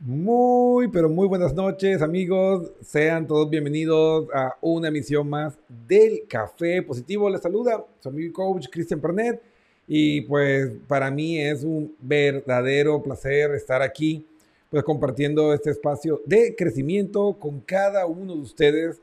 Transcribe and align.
Muy, 0.00 0.88
pero 0.88 1.08
muy 1.08 1.28
buenas 1.28 1.54
noches, 1.54 2.02
amigos. 2.02 2.72
Sean 2.80 3.28
todos 3.28 3.48
bienvenidos 3.48 4.26
a 4.34 4.56
una 4.60 4.88
emisión 4.88 5.28
más 5.28 5.56
del 5.86 6.22
Café 6.26 6.82
Positivo. 6.82 7.30
Les 7.30 7.40
saluda 7.40 7.84
su 8.00 8.08
amigo 8.08 8.32
coach 8.32 8.66
Cristian 8.72 9.00
Pernet. 9.00 9.40
Y 9.86 10.22
pues 10.22 10.72
para 10.88 11.12
mí 11.12 11.38
es 11.38 11.62
un 11.62 11.94
verdadero 12.00 13.00
placer 13.00 13.52
estar 13.52 13.82
aquí, 13.82 14.26
pues 14.68 14.82
compartiendo 14.82 15.54
este 15.54 15.70
espacio 15.70 16.20
de 16.26 16.56
crecimiento 16.56 17.34
con 17.38 17.60
cada 17.60 18.04
uno 18.04 18.34
de 18.34 18.40
ustedes 18.40 19.00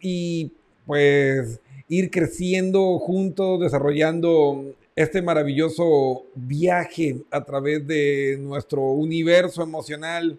y 0.00 0.52
pues 0.86 1.60
ir 1.88 2.08
creciendo 2.08 3.00
juntos, 3.00 3.60
desarrollando 3.60 4.76
este 5.02 5.22
maravilloso 5.22 6.26
viaje 6.34 7.22
a 7.30 7.42
través 7.42 7.86
de 7.86 8.36
nuestro 8.40 8.82
universo 8.82 9.62
emocional, 9.62 10.38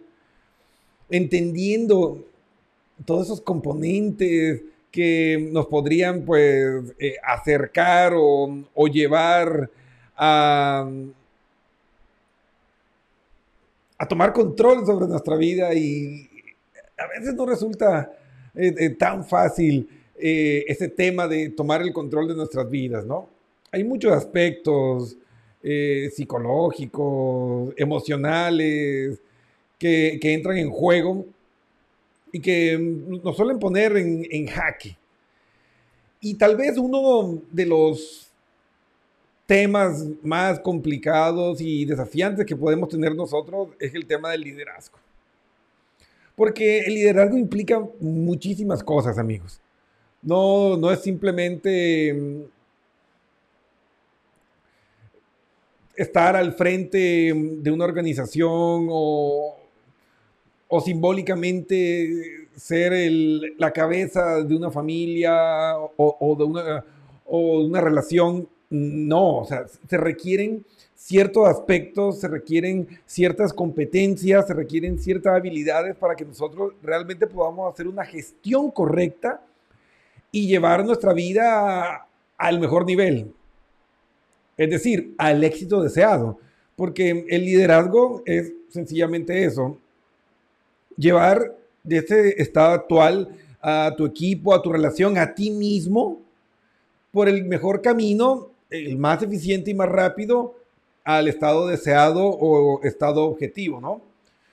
entendiendo 1.10 2.24
todos 3.06 3.26
esos 3.26 3.42
componentes 3.42 4.62
que 4.92 5.50
nos 5.52 5.66
podrían 5.66 6.24
pues 6.26 6.94
eh, 7.00 7.16
acercar 7.24 8.14
o, 8.16 8.88
llevar 8.88 9.70
a, 10.16 10.88
a 13.98 14.08
tomar 14.08 14.34
control 14.34 14.86
sobre 14.86 15.08
nuestra 15.08 15.38
vida 15.38 15.74
y 15.74 16.30
a 16.98 17.08
veces 17.08 17.34
no 17.34 17.46
resulta 17.48 18.12
eh, 18.54 18.76
eh, 18.78 18.90
tan 18.92 19.26
fácil 19.26 19.90
ese 20.24 20.88
tema 20.90 21.28
de 21.28 21.50
tomar 21.50 21.82
el 21.82 21.92
control 21.92 22.28
de 22.28 22.36
nuestras 22.36 22.70
vidas, 22.70 23.04
¿no? 23.08 23.41
Hay 23.72 23.84
muchos 23.84 24.12
aspectos 24.12 25.18
eh, 25.64 26.10
psicológicos, 26.14 27.74
emocionales, 27.78 29.20
que, 29.78 30.20
entran 30.22 30.58
en 30.58 30.70
juego 30.70 31.26
y 32.32 32.40
que 32.40 32.78
nos 33.24 33.36
suelen 33.36 33.60
poner 33.60 33.96
en, 33.98 34.26
en 34.30 34.48
jaque. 34.48 34.98
Y 36.20 36.36
tal 36.36 36.56
vez 36.56 36.78
uno 36.78 37.42
de 37.52 37.66
los 37.66 38.32
temas 39.46 40.06
más 40.24 40.60
complicados 40.60 41.60
y 41.62 41.86
desafiantes 41.86 42.46
que 42.46 42.56
podemos 42.56 42.90
tener 42.90 43.16
nosotros 43.16 43.70
es 43.80 43.94
el 43.96 44.06
tema 44.06 44.32
del 44.32 44.42
liderazgo. 44.42 44.98
Porque 46.36 46.80
el 46.80 46.94
liderazgo 46.94 47.38
implica 47.38 47.86
muchísimas 48.00 48.84
cosas, 48.84 49.18
amigos. 49.18 49.60
No, 50.22 50.78
no 50.78 50.92
es 50.92 51.02
simplemente 51.02 52.48
estar 55.96 56.36
al 56.36 56.54
frente 56.54 57.34
de 57.36 57.72
una 57.72 57.86
organización 57.86 58.88
o, 58.90 59.56
o 60.68 60.82
simbólicamente 60.82 62.48
ser 62.56 62.94
el- 62.94 63.56
la 63.58 63.72
cabeza 63.72 64.44
de 64.44 64.56
una 64.56 64.72
familia 64.72 65.76
o, 65.98 66.36
de 66.38 66.44
una, 66.44 66.86
o 67.26 67.60
de 67.62 67.66
una 67.66 67.82
relación. 67.82 68.48
No, 68.70 69.40
o 69.40 69.46
sea, 69.46 69.66
se 69.90 69.98
requieren 69.98 70.66
ciertos 70.96 71.48
aspectos, 71.48 72.20
se 72.22 72.28
requieren 72.30 72.88
ciertas 73.06 73.52
competencias, 73.52 74.48
se 74.48 74.54
requieren 74.54 74.98
ciertas 74.98 75.36
habilidades 75.36 75.96
para 75.96 76.16
que 76.16 76.24
nosotros 76.24 76.74
realmente 76.82 77.28
podamos 77.28 77.74
hacer 77.74 77.88
una 77.88 78.06
gestión 78.06 78.72
correcta 78.72 79.42
y 80.32 80.48
llevar 80.48 80.86
nuestra 80.86 81.12
vida 81.12 82.08
al 82.38 82.60
mejor 82.62 82.86
nivel. 82.86 83.34
Es 84.58 84.70
decir, 84.70 85.14
al 85.18 85.44
éxito 85.44 85.82
deseado. 85.82 86.40
Porque 86.76 87.26
el 87.30 87.46
liderazgo 87.46 88.24
es 88.26 88.54
sencillamente 88.70 89.44
eso. 89.46 89.78
Llevar 90.98 91.56
de 91.84 91.98
ese 91.98 92.42
estado 92.42 92.72
actual 92.74 93.30
a 93.62 93.94
tu 93.96 94.06
equipo, 94.06 94.54
a 94.54 94.62
tu 94.62 94.72
relación, 94.72 95.18
a 95.18 95.34
ti 95.36 95.52
mismo, 95.52 96.22
por 97.12 97.28
el 97.28 97.46
mejor 97.46 97.82
camino, 97.82 98.50
el 98.70 98.98
más 98.98 99.22
eficiente 99.22 99.72
y 99.72 99.74
más 99.74 99.90
rápido 99.90 100.56
al 101.04 101.28
estado 101.28 101.68
deseado 101.68 102.26
o 102.26 102.82
estado 102.84 103.26
objetivo, 103.26 103.82
¿no? 103.82 104.02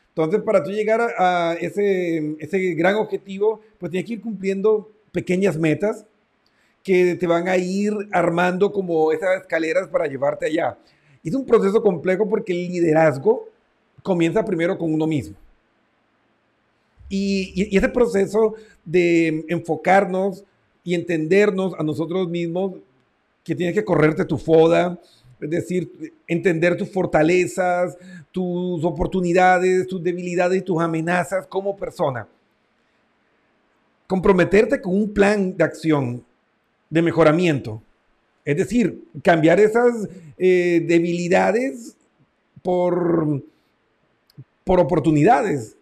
Entonces, 0.08 0.42
para 0.42 0.64
tú 0.64 0.70
llegar 0.70 1.00
a 1.16 1.56
ese, 1.60 2.34
ese 2.40 2.74
gran 2.74 2.96
objetivo, 2.96 3.60
pues 3.78 3.92
tienes 3.92 4.06
que 4.06 4.14
ir 4.14 4.20
cumpliendo 4.20 4.90
pequeñas 5.12 5.56
metas 5.56 6.04
que 6.88 7.16
te 7.16 7.26
van 7.26 7.48
a 7.48 7.58
ir 7.58 7.92
armando 8.12 8.72
como 8.72 9.12
esas 9.12 9.42
escaleras 9.42 9.88
para 9.88 10.06
llevarte 10.06 10.46
allá. 10.46 10.78
Es 11.22 11.34
un 11.34 11.44
proceso 11.44 11.82
complejo 11.82 12.26
porque 12.26 12.54
el 12.54 12.72
liderazgo 12.72 13.46
comienza 14.02 14.42
primero 14.42 14.78
con 14.78 14.94
uno 14.94 15.06
mismo. 15.06 15.36
Y, 17.10 17.76
ese 17.76 17.90
proceso 17.90 18.54
de 18.86 19.44
enfocarnos 19.48 20.46
y 20.82 20.94
entendernos 20.94 21.74
a 21.78 21.82
nosotros 21.82 22.26
mismos, 22.26 22.76
que 23.44 23.54
tienes 23.54 23.74
que 23.74 23.84
correrte 23.84 24.24
tu 24.24 24.38
foda, 24.38 24.98
es 25.42 25.50
decir, 25.50 26.14
entender 26.26 26.74
tus 26.78 26.90
fortalezas, 26.90 27.98
tus 28.32 28.82
oportunidades, 28.82 29.86
tus 29.86 30.02
debilidades 30.02 30.60
y 30.60 30.64
tus 30.64 30.80
amenazas 30.80 31.46
como 31.46 31.76
persona. 31.76 32.26
Comprometerte 34.06 34.80
con 34.80 34.94
un 34.94 35.12
plan 35.12 35.54
de 35.54 35.64
acción, 35.64 36.24
de 36.90 37.02
mejoramiento. 37.02 37.82
Es 38.44 38.56
decir, 38.56 39.04
cambiar 39.22 39.60
esas 39.60 40.08
eh, 40.38 40.84
debilidades 40.86 41.96
por, 42.62 43.42
por 44.64 44.80
oportunidades 44.80 45.76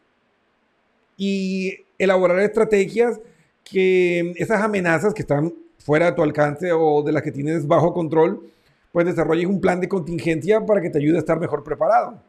y 1.16 1.74
elaborar 1.98 2.40
estrategias 2.40 3.20
que 3.64 4.32
esas 4.36 4.62
amenazas 4.62 5.14
que 5.14 5.22
están 5.22 5.52
fuera 5.78 6.06
de 6.06 6.12
tu 6.12 6.22
alcance 6.22 6.72
o 6.72 7.02
de 7.02 7.12
las 7.12 7.22
que 7.22 7.32
tienes 7.32 7.66
bajo 7.66 7.92
control, 7.92 8.50
pues 8.92 9.06
desarrolles 9.06 9.46
un 9.46 9.60
plan 9.60 9.80
de 9.80 9.88
contingencia 9.88 10.64
para 10.64 10.80
que 10.80 10.90
te 10.90 10.98
ayude 10.98 11.16
a 11.16 11.20
estar 11.20 11.38
mejor 11.38 11.62
preparado. 11.62 12.20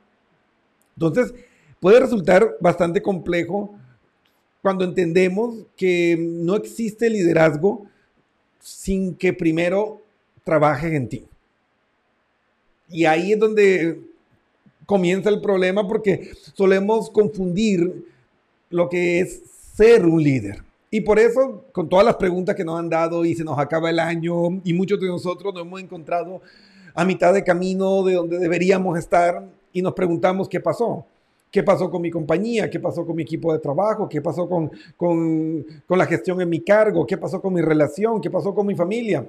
Entonces, 0.96 1.34
puede 1.80 2.00
resultar 2.00 2.58
bastante 2.60 3.02
complejo 3.02 3.74
cuando 4.62 4.84
entendemos 4.84 5.66
que 5.76 6.18
no 6.20 6.56
existe 6.56 7.10
liderazgo 7.10 7.88
sin 8.60 9.16
que 9.16 9.34
primero 9.34 10.02
trabajes 10.44 10.94
en 10.94 11.10
ti. 11.10 11.26
Y 12.90 13.06
ahí 13.06 13.34
es 13.34 13.40
donde 13.40 14.00
comienza 14.86 15.30
el 15.30 15.42
problema 15.42 15.88
porque 15.88 16.32
solemos 16.54 17.10
confundir 17.10 18.06
lo 18.70 18.90
que 18.90 19.20
es 19.20 19.42
ser 19.76 20.06
un 20.06 20.24
líder. 20.24 20.64
Y 20.90 21.02
por 21.02 21.20
eso, 21.20 21.66
con 21.74 21.90
todas 21.90 22.06
las 22.06 22.16
preguntas 22.16 22.56
que 22.56 22.64
nos 22.64 22.80
han 22.80 22.90
dado 22.90 23.26
y 23.26 23.36
se 23.36 23.44
nos 23.44 23.60
acaba 23.60 23.90
el 23.90 24.00
año 24.00 24.62
y 24.64 24.74
muchos 24.74 25.00
de 25.00 25.08
nosotros 25.08 25.54
nos 25.54 25.64
hemos 25.64 25.82
encontrado 25.82 26.42
a 26.94 27.04
mitad 27.04 27.34
de 27.34 27.44
camino 27.44 28.04
de 28.04 28.14
donde 28.14 28.40
deberíamos 28.40 28.98
estar 28.98 29.46
y 29.74 29.82
nos 29.82 29.94
preguntamos 29.94 30.48
qué 30.48 30.60
pasó. 30.60 31.06
¿Qué 31.50 31.64
pasó 31.64 31.90
con 31.90 32.02
mi 32.02 32.12
compañía? 32.12 32.70
¿Qué 32.70 32.80
pasó 32.80 33.06
con 33.06 33.16
mi 33.16 33.24
equipo 33.24 33.54
de 33.54 33.60
trabajo? 33.60 34.08
¿Qué 34.10 34.22
pasó 34.22 34.48
con, 34.50 34.70
con, 34.96 35.66
con 35.86 35.98
la 35.98 36.06
gestión 36.06 36.42
en 36.42 36.50
mi 36.50 36.60
cargo? 36.62 37.06
¿Qué 37.06 37.18
pasó 37.18 37.42
con 37.42 37.54
mi 37.54 37.62
relación? 37.62 38.20
¿Qué 38.20 38.30
pasó 38.30 38.54
con 38.54 38.68
mi 38.68 38.76
familia? 38.76 39.26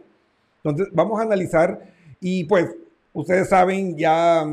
Entonces, 0.63 0.93
vamos 0.93 1.21
a 1.21 1.23
analizar 1.23 1.81
y 2.21 2.45
pues, 2.45 2.75
ustedes 3.13 3.49
saben 3.49 3.97
ya 3.97 4.45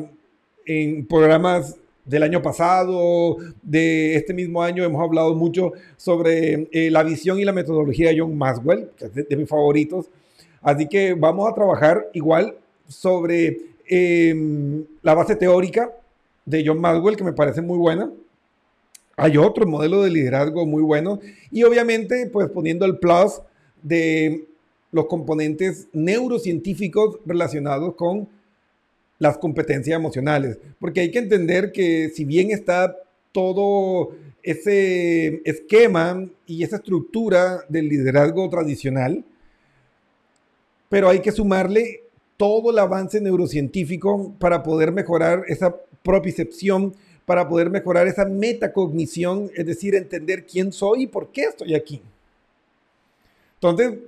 en 0.65 1.05
programas 1.07 1.75
del 2.05 2.21
año 2.21 2.41
pasado, 2.41 3.37
de 3.63 4.15
este 4.15 4.33
mismo 4.33 4.61
año, 4.61 4.83
hemos 4.83 5.01
hablado 5.01 5.33
mucho 5.33 5.73
sobre 5.97 6.67
eh, 6.71 6.91
la 6.91 7.01
visión 7.01 7.39
y 7.39 7.45
la 7.45 7.51
metodología 7.51 8.09
de 8.09 8.19
John 8.19 8.37
Maxwell, 8.37 8.89
que 8.95 9.05
es 9.05 9.15
de, 9.15 9.35
mis 9.35 9.49
favoritos. 9.49 10.05
Así 10.61 10.87
que 10.87 11.13
vamos 11.15 11.49
a 11.49 11.55
trabajar 11.55 12.07
igual 12.13 12.55
sobre 12.87 13.57
em, 13.87 14.85
la 15.01 15.15
base 15.15 15.35
teórica 15.35 15.91
de 16.45 16.63
John 16.65 16.79
Maxwell, 16.79 17.15
que 17.15 17.23
me 17.23 17.33
parece 17.33 17.61
muy 17.61 17.77
buena. 17.77 18.11
Hay 19.17 19.37
otro 19.37 19.65
modelo 19.65 20.03
de 20.03 20.11
liderazgo 20.11 20.65
muy 20.65 20.83
bueno. 20.83 21.19
Y 21.51 21.63
obviamente, 21.63 22.29
pues 22.31 22.49
poniendo 22.49 22.85
el 22.85 22.99
plus 22.99 23.41
de 23.81 24.45
los 24.91 25.07
componentes 25.07 25.87
neurocientíficos 25.93 27.19
relacionados 27.25 27.95
con 27.95 28.27
las 29.19 29.37
competencias 29.37 29.97
emocionales. 29.97 30.57
Porque 30.79 31.01
hay 31.01 31.11
que 31.11 31.19
entender 31.19 31.71
que 31.71 32.09
si 32.09 32.25
bien 32.25 32.51
está 32.51 32.95
todo 33.31 34.11
ese 34.43 35.41
esquema 35.43 36.27
y 36.45 36.63
esa 36.63 36.77
estructura 36.77 37.61
del 37.67 37.89
liderazgo 37.89 38.49
tradicional, 38.49 39.25
pero 40.89 41.09
hay 41.09 41.19
que 41.19 41.31
sumarle 41.31 42.03
todo 42.37 42.71
el 42.71 42.79
avance 42.79 43.19
neurocientífico 43.19 44.33
para 44.39 44.61
poder 44.61 44.91
mejorar 44.91 45.43
esa 45.47 45.75
propicepción, 46.05 46.93
para 47.25 47.49
poder 47.49 47.69
mejorar 47.69 48.07
esa 48.07 48.25
metacognición, 48.25 49.49
es 49.55 49.65
decir, 49.65 49.95
entender 49.95 50.45
quién 50.45 50.71
soy 50.71 51.03
y 51.03 51.07
por 51.07 51.31
qué 51.31 51.45
estoy 51.45 51.73
aquí. 51.73 52.01
Entonces, 53.55 53.99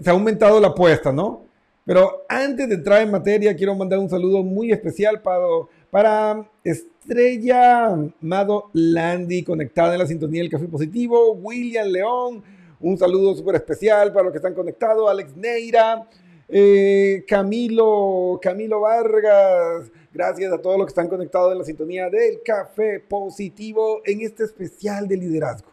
se 0.00 0.08
ha 0.08 0.12
aumentado 0.12 0.60
la 0.60 0.68
apuesta, 0.68 1.12
¿no? 1.12 1.42
Pero 1.84 2.22
antes 2.28 2.68
de 2.68 2.76
entrar 2.76 3.02
en 3.02 3.10
materia, 3.10 3.56
quiero 3.56 3.74
mandar 3.74 3.98
un 3.98 4.08
saludo 4.08 4.44
muy 4.44 4.70
especial 4.70 5.20
para, 5.20 5.42
para 5.90 6.48
Estrella 6.62 7.96
Mado 8.20 8.70
Landy, 8.72 9.42
conectada 9.42 9.94
en 9.94 9.98
la 9.98 10.06
sintonía 10.06 10.42
del 10.42 10.50
Café 10.50 10.66
Positivo, 10.66 11.32
William 11.32 11.88
León, 11.88 12.42
un 12.80 12.96
saludo 12.96 13.34
súper 13.34 13.56
especial 13.56 14.12
para 14.12 14.24
los 14.24 14.32
que 14.32 14.38
están 14.38 14.54
conectados, 14.54 15.10
Alex 15.10 15.34
Neira, 15.34 16.06
eh, 16.48 17.24
Camilo, 17.26 18.38
Camilo 18.40 18.80
Vargas, 18.80 19.90
gracias 20.12 20.52
a 20.52 20.58
todos 20.58 20.78
los 20.78 20.86
que 20.86 20.90
están 20.90 21.08
conectados 21.08 21.52
en 21.52 21.58
la 21.58 21.64
sintonía 21.64 22.08
del 22.08 22.42
Café 22.44 23.00
Positivo 23.00 24.00
en 24.04 24.22
este 24.22 24.44
especial 24.44 25.06
de 25.06 25.16
liderazgo. 25.16 25.68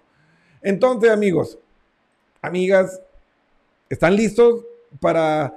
Entonces, 0.62 1.12
amigos, 1.12 1.58
amigas, 2.42 3.02
¿están 3.90 4.16
listos 4.16 4.66
para 5.00 5.54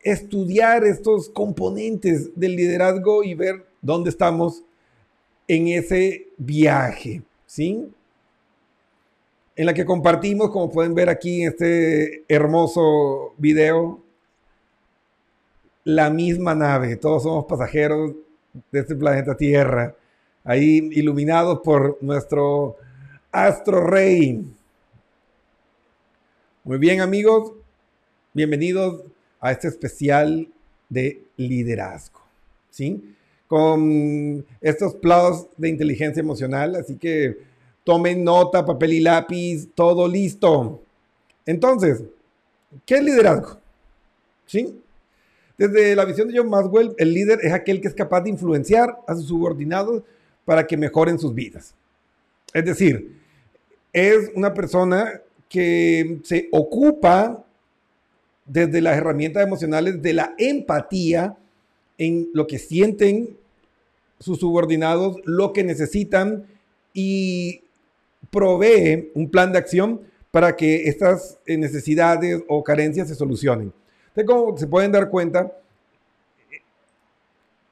estudiar 0.00 0.84
estos 0.84 1.28
componentes 1.28 2.30
del 2.34 2.56
liderazgo 2.56 3.22
y 3.22 3.34
ver 3.34 3.66
dónde 3.82 4.10
estamos 4.10 4.62
en 5.46 5.68
ese 5.68 6.28
viaje, 6.36 7.22
¿sí? 7.46 7.88
En 9.56 9.66
la 9.66 9.74
que 9.74 9.84
compartimos, 9.84 10.50
como 10.50 10.70
pueden 10.70 10.94
ver 10.94 11.08
aquí 11.08 11.42
en 11.42 11.48
este 11.48 12.24
hermoso 12.28 13.34
video, 13.36 14.00
la 15.84 16.10
misma 16.10 16.54
nave. 16.54 16.96
Todos 16.96 17.22
somos 17.22 17.46
pasajeros 17.46 18.12
de 18.70 18.80
este 18.80 18.94
planeta 18.94 19.36
Tierra, 19.36 19.94
ahí 20.44 20.88
iluminados 20.92 21.60
por 21.60 21.98
nuestro 22.00 22.76
astro 23.30 23.86
rey. 23.86 24.44
Muy 26.64 26.78
bien, 26.78 27.00
amigos, 27.00 27.52
bienvenidos 28.34 29.02
a 29.40 29.52
este 29.52 29.68
especial 29.68 30.48
de 30.88 31.22
liderazgo, 31.36 32.20
¿sí? 32.70 33.14
Con 33.46 34.44
estos 34.60 34.94
plus 34.94 35.46
de 35.56 35.68
inteligencia 35.68 36.20
emocional, 36.20 36.76
así 36.76 36.96
que 36.96 37.38
tomen 37.84 38.22
nota, 38.22 38.64
papel 38.64 38.92
y 38.94 39.00
lápiz, 39.00 39.68
todo 39.74 40.06
listo. 40.06 40.82
Entonces, 41.46 42.02
¿qué 42.84 42.96
es 42.96 43.04
liderazgo? 43.04 43.58
¿Sí? 44.46 44.80
Desde 45.60 45.94
la 45.94 46.06
visión 46.06 46.26
de 46.26 46.38
John 46.38 46.48
Maxwell, 46.48 46.94
el 46.96 47.12
líder 47.12 47.40
es 47.42 47.52
aquel 47.52 47.82
que 47.82 47.88
es 47.88 47.94
capaz 47.94 48.22
de 48.22 48.30
influenciar 48.30 48.96
a 49.06 49.14
sus 49.14 49.26
subordinados 49.28 50.02
para 50.46 50.66
que 50.66 50.78
mejoren 50.78 51.18
sus 51.18 51.34
vidas. 51.34 51.74
Es 52.54 52.64
decir, 52.64 53.20
es 53.92 54.30
una 54.34 54.54
persona 54.54 55.20
que 55.50 56.18
se 56.22 56.48
ocupa 56.50 57.44
desde 58.46 58.80
las 58.80 58.96
herramientas 58.96 59.46
emocionales 59.46 60.00
de 60.00 60.14
la 60.14 60.34
empatía 60.38 61.36
en 61.98 62.30
lo 62.32 62.46
que 62.46 62.58
sienten 62.58 63.36
sus 64.18 64.38
subordinados, 64.38 65.16
lo 65.26 65.52
que 65.52 65.62
necesitan 65.62 66.46
y 66.94 67.64
provee 68.30 69.10
un 69.14 69.28
plan 69.30 69.52
de 69.52 69.58
acción 69.58 70.00
para 70.30 70.56
que 70.56 70.88
estas 70.88 71.38
eh, 71.44 71.58
necesidades 71.58 72.42
o 72.48 72.64
carencias 72.64 73.08
se 73.08 73.14
solucionen. 73.14 73.74
Entonces, 74.14 74.26
como 74.26 74.58
se 74.58 74.66
pueden 74.66 74.92
dar 74.92 75.08
cuenta, 75.08 75.52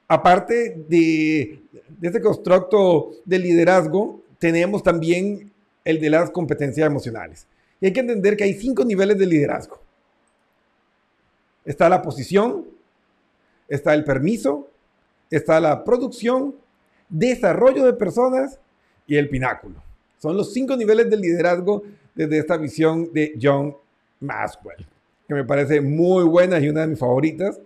aparte 0.07 0.83
de, 0.87 1.61
de 1.87 2.07
este 2.07 2.21
constructo 2.21 3.11
de 3.25 3.39
liderazgo, 3.39 4.21
tenemos 4.39 4.81
también 4.81 5.51
el 5.83 5.99
de 5.99 6.09
las 6.09 6.31
competencias 6.31 6.87
emocionales. 6.87 7.45
Y 7.81 7.87
hay 7.87 7.93
que 7.93 7.99
entender 7.99 8.35
que 8.35 8.43
hay 8.43 8.53
cinco 8.53 8.83
niveles 8.83 9.17
de 9.17 9.25
liderazgo. 9.25 9.79
Está 11.65 11.89
la 11.89 12.01
posición, 12.01 12.65
está 13.67 13.93
el 13.93 14.03
permiso, 14.03 14.69
está 15.29 15.59
la 15.59 15.83
producción, 15.83 16.55
desarrollo 17.09 17.85
de 17.85 17.93
personas 17.93 18.59
y 19.07 19.17
el 19.17 19.29
pináculo. 19.29 19.81
Son 20.17 20.35
los 20.35 20.53
cinco 20.53 20.75
niveles 20.75 21.09
de 21.09 21.17
liderazgo 21.17 21.83
desde 22.15 22.39
esta 22.39 22.57
visión 22.57 23.11
de 23.13 23.37
John 23.41 23.75
Maxwell, 24.19 24.85
que 25.29 25.33
me 25.33 25.45
parece 25.45 25.79
muy 25.79 26.25
buena 26.25 26.59
y 26.59 26.67
una 26.67 26.81
de 26.81 26.87
mis 26.87 26.99
favoritas. 26.99 27.61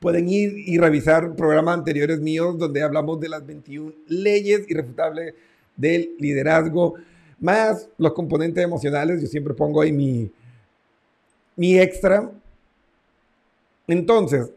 Pueden 0.00 0.28
ir 0.28 0.52
y 0.58 0.76
revisar 0.76 1.34
programas 1.34 1.78
anteriores 1.78 2.20
míos 2.20 2.58
donde 2.58 2.82
hablamos 2.82 3.18
de 3.20 3.30
las 3.30 3.46
21 3.46 3.92
leyes 4.08 4.68
irrefutables 4.68 5.34
del 5.74 6.10
liderazgo, 6.18 6.96
más 7.40 7.88
los 7.96 8.12
componentes 8.12 8.62
emocionales. 8.62 9.22
Yo 9.22 9.28
siempre 9.28 9.54
pongo 9.54 9.80
ahí 9.80 9.92
mi, 9.92 10.30
mi 11.56 11.78
extra 11.78 12.30
entonces, 13.86 14.50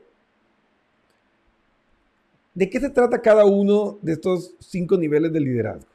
¿de 2.53 2.69
qué 2.69 2.79
se 2.79 2.89
trata 2.89 3.21
cada 3.21 3.45
uno 3.45 3.97
de 4.01 4.13
estos 4.13 4.53
cinco 4.59 4.97
niveles 4.97 5.33
de 5.33 5.39
liderazgo? 5.39 5.89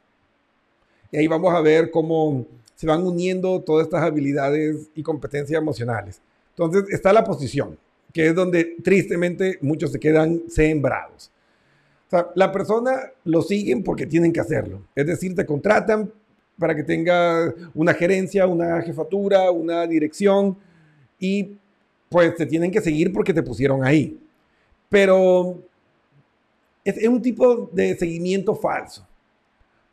Y 1.11 1.17
ahí 1.17 1.27
vamos 1.27 1.53
a 1.53 1.61
ver 1.61 1.89
cómo 1.89 2.45
se 2.75 2.87
van 2.87 3.03
uniendo 3.03 3.61
todas 3.61 3.85
estas 3.85 4.03
habilidades 4.03 4.89
y 4.95 5.03
competencias 5.03 5.61
emocionales. 5.61 6.21
Entonces 6.49 6.85
está 6.93 7.13
la 7.13 7.23
posición, 7.23 7.77
que 8.11 8.27
es 8.27 8.35
donde 8.35 8.75
tristemente 8.83 9.57
muchos 9.61 9.91
se 9.91 9.99
quedan 9.99 10.43
sembrados. 10.49 11.31
O 12.11 12.31
la 12.35 12.51
persona 12.51 13.11
lo 13.23 13.41
siguen 13.41 13.83
porque 13.83 14.05
tienen 14.05 14.31
que 14.31 14.39
hacerlo. 14.39 14.83
Es 14.95 15.07
decir, 15.07 15.33
te 15.35 15.45
contratan 15.45 16.11
para 16.59 16.75
que 16.75 16.83
tenga 16.83 17.53
una 17.73 17.93
gerencia, 17.93 18.45
una 18.45 18.81
jefatura, 18.81 19.49
una 19.49 19.87
dirección 19.87 20.57
y 21.19 21.57
pues 22.09 22.35
te 22.35 22.45
tienen 22.45 22.69
que 22.69 22.81
seguir 22.81 23.11
porque 23.11 23.33
te 23.33 23.41
pusieron 23.41 23.83
ahí. 23.83 24.19
Pero 24.89 25.59
es, 26.83 27.07
un 27.07 27.21
tipo 27.21 27.69
de 27.71 27.95
seguimiento 27.95 28.55
falso. 28.55 29.07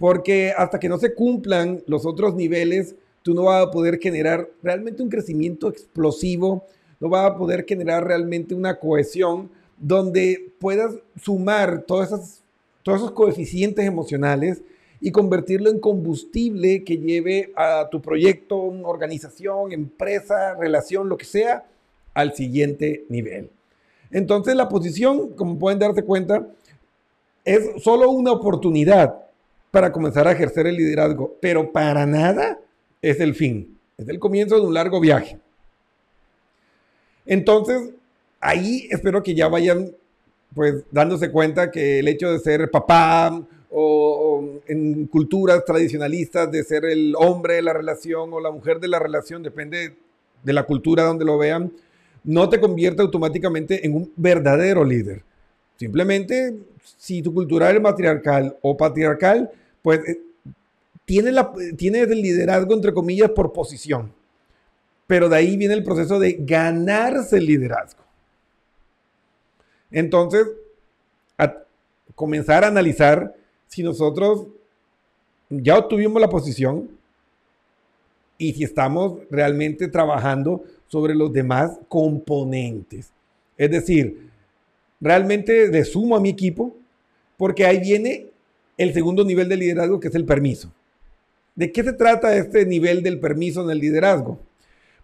Porque 0.01 0.55
hasta 0.57 0.81
que 0.81 0.89
no 0.89 0.97
se 0.97 1.15
cumplan 1.15 1.83
los 1.87 2.07
otros 2.07 2.35
niveles, 2.35 2.97
tú 3.23 3.35
no 3.35 3.45
vas 3.45 3.67
a 3.67 3.71
poder 3.71 3.99
generar 4.01 4.49
realmente 4.63 5.03
un 5.03 5.11
crecimiento 5.11 5.69
explosivo, 5.69 6.65
no 7.01 7.11
vas 7.11 7.31
a 7.31 7.37
poder 7.37 7.67
generar 7.69 8.07
realmente 8.07 8.55
una 8.55 8.79
cohesión 8.79 9.51
donde 9.79 10.53
puedas 10.59 10.95
sumar 11.23 11.83
todas 11.83 12.43
todos 12.83 13.01
esos 13.01 13.11
coeficientes 13.11 13.85
emocionales 13.85 14.63
y 15.03 15.13
convertirlo 15.13 15.69
en 15.69 15.81
combustible 15.81 16.83
que 16.83 16.97
lleve 16.97 17.53
a 17.55 17.89
tu 17.91 18.01
proyecto, 18.01 18.57
organización, 18.57 19.73
empresa, 19.73 20.55
relación, 20.55 21.11
lo 21.11 21.19
que 21.19 21.27
sea, 21.27 21.67
al 22.15 22.35
siguiente 22.35 23.05
nivel. 23.11 23.51
Entonces 24.11 24.55
la 24.55 24.71
posición, 24.71 25.35
como 25.35 25.59
pueden 25.59 25.79
darse 25.79 26.03
cuenta, 26.03 26.47
es 27.45 27.83
solo 27.83 28.11
una 28.11 28.33
oportunidad 28.33 29.30
para 29.71 29.93
comenzar 29.93 30.27
a 30.27 30.33
ejercer 30.33 30.67
el 30.67 30.77
liderazgo, 30.77 31.37
pero 31.41 31.73
para 31.73 32.07
nada 32.07 32.59
es 33.03 33.21
el 33.21 33.35
fin, 33.35 33.79
es 33.97 34.09
el 34.09 34.19
comienzo 34.19 34.57
de 34.57 34.67
un 34.67 34.75
largo 34.75 35.01
viaje. 35.01 35.39
Entonces, 37.27 37.91
ahí 38.41 38.89
espero 38.91 39.23
que 39.23 39.35
ya 39.35 39.49
vayan 39.49 39.93
pues 40.55 40.83
dándose 40.91 41.31
cuenta 41.31 41.71
que 41.71 42.01
el 42.01 42.09
hecho 42.09 42.33
de 42.33 42.41
ser 42.41 42.71
papá 42.71 43.41
o, 43.71 44.61
en 44.67 45.07
culturas 45.07 45.65
tradicionalistas 45.65 46.51
de 46.51 46.65
ser 46.65 46.85
el 46.85 47.15
hombre 47.17 47.55
de 47.55 47.63
la 47.63 47.73
relación 47.73 48.33
o 48.33 48.41
la 48.41 48.51
mujer 48.51 48.81
de 48.81 48.89
la 48.89 48.99
relación, 48.99 49.43
depende 49.43 49.97
de 50.43 50.53
la 50.53 50.65
cultura 50.65 51.05
donde 51.05 51.25
lo 51.25 51.39
vean, 51.39 51.73
no 52.25 52.49
te 52.49 52.61
convierte 52.61 53.03
automáticamente 53.03 53.87
en 53.87 53.95
un 53.95 54.13
verdadero 54.17 54.85
líder. 54.85 55.23
Simplemente, 55.81 56.59
si 56.99 57.23
tu 57.23 57.33
cultura 57.33 57.71
es 57.71 57.81
matriarcal 57.81 58.55
o 58.61 58.77
patriarcal, 58.77 59.51
pues 59.81 60.07
eh, 60.07 60.21
tienes, 61.07 61.33
la, 61.33 61.51
el 61.57 62.21
liderazgo, 62.21 62.75
entre 62.75 62.93
comillas, 62.93 63.31
por 63.31 63.55
posición. 63.55 64.13
Pero 65.07 65.31
de 65.31 65.37
ahí 65.39 65.57
viene 65.57 65.73
el 65.73 65.83
proceso 65.83 66.19
de 66.19 66.37
ganarse 66.39 67.39
el 67.39 67.47
liderazgo. 67.47 68.05
Entonces, 69.91 70.49
comenzar 72.15 72.63
a 72.63 72.69
analizar 72.69 73.35
si 73.67 73.83
nosotros 73.83 74.49
ya 75.49 75.79
obtuvimos 75.79 76.21
la 76.21 76.29
posición 76.29 76.91
y 78.37 78.53
si 78.53 78.65
estamos 78.65 79.21
realmente 79.31 79.89
trabajando 79.89 80.63
sobre 80.89 81.15
los 81.15 81.33
demás 81.33 81.79
componentes. 81.89 83.11
Es 83.57 83.71
decir, 83.71 84.29
realmente 85.01 85.69
le 85.69 85.85
sumo 85.85 86.17
a 86.17 86.21
mi 86.21 86.29
equipo 86.29 86.77
porque 87.37 87.65
ahí 87.65 87.81
viene 87.81 88.27
el 88.77 88.93
segundo 88.93 89.25
nivel 89.25 89.49
de 89.49 89.57
liderazgo 89.57 90.01
que 90.01 90.09
es 90.09 90.15
el 90.15 90.25
permiso. 90.25 90.73
¿De 91.55 91.73
qué 91.73 91.83
se 91.83 91.93
trata 91.93 92.37
este 92.37 92.65
nivel 92.67 93.03
del 93.03 93.19
permiso 93.19 93.63
en 93.63 93.71
el 93.71 93.79
liderazgo? 93.79 94.39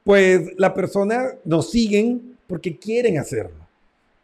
Pues 0.05 0.53
la 0.57 0.73
persona 0.73 1.33
nos 1.45 1.71
siguen 1.71 2.37
porque 2.47 2.79
quieren 2.79 3.19
hacerlo. 3.19 3.67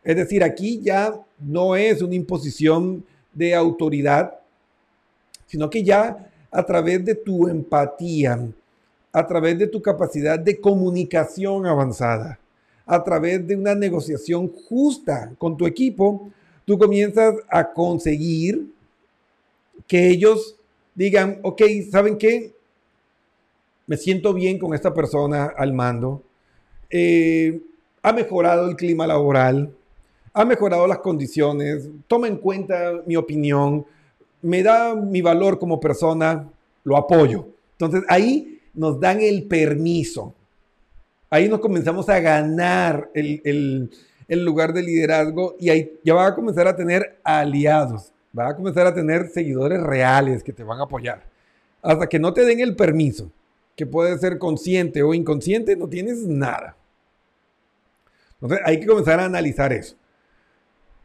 Es 0.05 0.17
decir, 0.17 0.43
aquí 0.43 0.81
ya 0.81 1.15
no 1.39 1.77
es 1.77 2.03
una 2.03 2.15
imposición 2.15 3.05
de 3.33 3.55
autoridad, 3.55 4.39
sino 5.47 5.71
que 5.71 5.83
ya 5.83 6.31
a 6.51 6.65
través 6.65 7.05
de 7.05 7.15
tu 7.15 7.49
empatía, 7.49 8.49
a 9.13 9.27
través 9.27 9.59
de 9.59 9.67
tu 9.67 9.83
capacidad 9.83 10.39
de 10.39 10.61
comunicación 10.61 11.67
avanzada, 11.67 12.39
a 12.87 13.03
través 13.03 13.47
de 13.47 13.57
una 13.57 13.75
negociación 13.75 14.49
justa 14.49 15.33
con 15.39 15.57
tu 15.57 15.67
equipo, 15.67 16.31
tú 16.65 16.79
comienzas 16.79 17.35
a 17.49 17.73
conseguir 17.73 18.67
que 19.87 20.09
ellos 20.09 20.57
digan, 20.95 21.39
ok, 21.43 21.63
¿saben 21.91 22.19
qué? 22.19 22.53
Me 23.87 23.97
siento 23.97 24.33
bien 24.33 24.59
con 24.59 24.75
esta 24.75 24.95
persona 24.95 25.53
al 25.57 25.73
mando. 25.73 26.23
Eh, 26.91 27.61
ha 28.03 28.13
mejorado 28.13 28.69
el 28.69 28.77
clima 28.77 29.07
laboral, 29.07 29.75
ha 30.35 30.45
mejorado 30.45 30.87
las 30.87 30.99
condiciones, 30.99 31.89
toma 32.07 32.27
en 32.27 32.37
cuenta 32.37 33.03
mi 33.07 33.17
opinión, 33.17 33.87
me 34.41 34.63
da 34.63 34.95
mi 34.95 35.23
valor 35.23 35.59
como 35.59 35.79
persona, 35.79 36.49
lo 36.85 36.97
apoyo. 36.97 37.47
Entonces 37.73 38.03
ahí 38.09 38.61
nos 38.75 38.99
dan 39.01 39.21
el 39.21 39.45
permiso. 39.45 40.35
Ahí 41.33 41.49
nos 41.49 41.61
comenzamos 41.61 42.11
a 42.11 42.21
ganar 42.21 43.11
el, 43.15 43.89
lugar 44.29 44.75
de 44.75 44.83
liderazgo 44.83 45.57
y 45.59 45.71
ahí 45.71 45.99
ya 46.05 46.13
va 46.13 46.27
a 46.27 46.35
comenzar 46.35 46.69
a 46.69 46.77
tener 46.77 47.21
aliados, 47.25 48.13
va 48.39 48.51
a 48.51 48.55
comenzar 48.55 48.87
a 48.87 48.93
tener 48.93 49.31
seguidores 49.31 49.83
reales 49.83 50.43
que 50.43 50.53
te 50.53 50.63
van 50.63 50.79
a 50.81 50.83
apoyar. 50.83 51.25
Hasta 51.81 52.07
que 52.07 52.19
no 52.19 52.35
te 52.35 52.45
den 52.45 52.61
el 52.61 52.77
permiso, 52.77 53.33
que 53.75 53.87
puede 53.87 54.19
ser 54.19 54.37
consciente 54.37 55.03
o 55.03 55.15
inconsciente, 55.15 55.75
no 55.75 55.89
tienes 55.89 56.19
nada. 56.19 56.77
Entonces 58.35 58.61
hay 58.67 58.79
que 58.79 58.87
comenzar 58.87 59.19
a 59.19 59.25
analizar 59.25 59.73
eso. 59.73 59.97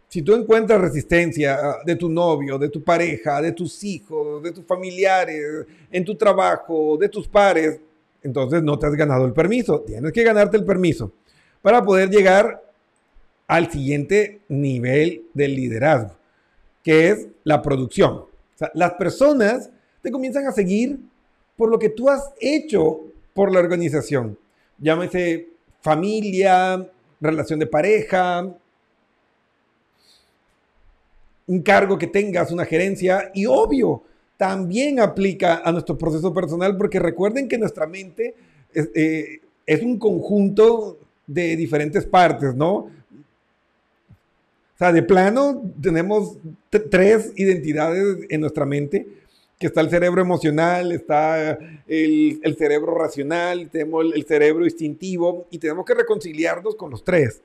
Si 0.10 0.22
tú 0.24 0.36
encuentras 0.36 0.81
resistencia 0.81 1.55
ah, 1.55 1.77
de 1.86 1.96
tu 1.96 2.10
novio, 2.10 2.57
de 2.57 2.67
tu 2.67 2.84
pareja, 2.84 3.41
de 3.41 3.53
tus 3.53 3.81
hijos, 3.81 4.43
de 4.43 4.51
tus 4.51 4.65
familiares, 4.65 5.65
en 5.89 6.03
tu 6.03 6.15
trabajo, 6.15 6.98
de 6.98 7.07
tus 7.07 7.29
pares, 7.29 7.79
entonces 8.27 8.62
no 8.62 8.77
te 8.77 8.86
has 8.88 8.96
ganado 8.96 9.25
el 9.25 9.31
permiso. 9.31 9.81
Tienes 9.81 10.12
que 10.12 10.24
ganarte 10.24 10.57
el 10.57 10.65
permiso 10.65 11.13
para 11.62 11.81
poder 11.81 12.10
llegar 12.10 12.62
al 13.48 13.72
siguiente 13.72 14.41
nivel 14.50 15.24
del 15.34 15.55
liderazgo, 15.55 16.15
que 16.84 17.10
es 17.10 17.27
la 17.46 17.62
producción. 17.62 18.13
O 18.15 18.57
sea, 18.57 18.69
las 18.74 18.93
personas 18.96 19.69
te 20.02 20.12
comienzan 20.12 20.45
a 20.45 20.52
seguir 20.52 20.99
por 21.56 21.71
lo 21.71 21.80
que 21.80 21.89
tú 21.89 22.10
has 22.10 22.34
hecho 22.41 22.99
por 23.34 23.52
la 23.52 23.60
organización. 23.60 24.38
Llámese 24.78 25.47
familia, 25.80 26.86
relación 27.21 27.60
de 27.60 27.67
pareja, 27.67 28.54
un 31.47 31.62
cargo 31.62 31.97
que 31.97 32.08
tengas, 32.08 32.52
una 32.52 32.65
gerencia, 32.65 33.32
y 33.34 33.45
obvio, 33.45 34.04
también 34.38 35.00
aplica 35.00 35.62
a 35.63 35.71
nuestro 35.71 35.97
proceso 35.97 36.34
personal, 36.34 36.78
porque 36.78 37.00
recuerden 37.00 37.47
que 37.47 37.58
nuestra 37.58 37.88
mente 37.88 38.36
es, 38.73 38.89
eh, 38.93 39.41
un 39.84 39.97
conjunto 39.97 41.00
de 41.26 41.56
diferentes 41.56 42.06
partes, 42.06 42.56
¿no? 42.56 42.76
O 42.76 42.91
sea, 44.78 44.93
de 44.93 45.02
plano 45.02 45.63
tenemos 45.82 46.38
tres 46.69 47.34
identidades 47.36 48.19
en 48.30 48.41
nuestra 48.41 48.63
mente, 48.63 49.08
que 49.58 49.67
está 49.67 49.82
el 49.82 49.89
cerebro 49.89 50.21
emocional, 50.21 50.91
está 50.91 51.58
el, 51.88 52.56
cerebro 52.58 52.93
racional, 52.93 53.69
tenemos 53.71 54.06
el, 54.13 54.23
cerebro 54.26 54.65
instintivo 54.65 55.47
y 55.50 55.58
tenemos 55.58 55.84
que 55.84 55.95
reconciliarnos 55.95 56.76
con 56.76 56.91
los 56.91 57.04
tres. 57.04 57.41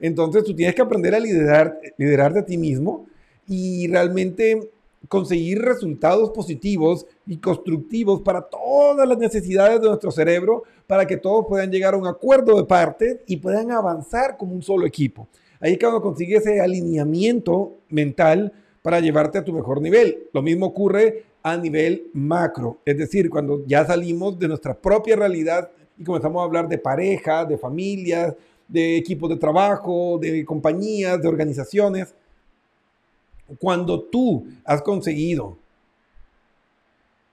Entonces 0.00 0.42
tú 0.42 0.52
tienes 0.52 0.74
que 0.74 0.82
aprender 0.82 1.14
a 1.14 1.20
liderar, 1.20 1.78
liderar 1.96 2.34
de 2.34 2.42
ti 2.42 2.58
mismo 2.58 3.06
y 3.46 3.86
realmente 3.86 4.68
conseguir 5.08 5.60
resultados 5.60 6.30
positivos 6.30 7.06
y 7.26 7.38
constructivos 7.38 8.22
para 8.22 8.42
todas 8.42 9.08
las 9.08 9.18
necesidades 9.18 9.80
de 9.80 9.88
nuestro 9.88 10.10
cerebro, 10.10 10.64
para 10.86 11.06
que 11.06 11.16
todos 11.16 11.46
puedan 11.48 11.70
llegar 11.70 11.94
a 11.94 11.98
un 11.98 12.06
acuerdo 12.06 12.56
de 12.56 12.64
parte 12.64 13.22
y 13.26 13.36
puedan 13.36 13.70
avanzar 13.70 14.36
como 14.36 14.54
un 14.54 14.62
solo 14.62 14.86
equipo. 14.86 15.28
Ahí 15.60 15.78
cuando 15.78 16.02
consigue 16.02 16.36
ese 16.36 16.60
alineamiento 16.60 17.78
mental 17.88 18.52
para 18.82 19.00
llevarte 19.00 19.38
a 19.38 19.44
tu 19.44 19.52
mejor 19.52 19.80
nivel. 19.80 20.28
Lo 20.32 20.42
mismo 20.42 20.66
ocurre 20.66 21.24
a 21.42 21.56
nivel 21.56 22.10
macro, 22.12 22.78
es 22.84 22.96
decir, 22.96 23.28
cuando 23.28 23.64
ya 23.66 23.84
salimos 23.84 24.38
de 24.38 24.48
nuestra 24.48 24.74
propia 24.74 25.16
realidad 25.16 25.70
y 25.98 26.04
comenzamos 26.04 26.40
a 26.40 26.44
hablar 26.44 26.68
de 26.68 26.78
pareja, 26.78 27.44
de 27.44 27.58
familias, 27.58 28.34
de 28.66 28.96
equipos 28.96 29.28
de 29.28 29.36
trabajo, 29.36 30.18
de 30.18 30.44
compañías, 30.44 31.20
de 31.20 31.28
organizaciones 31.28 32.14
cuando 33.58 34.02
tú 34.02 34.46
has 34.64 34.82
conseguido 34.82 35.56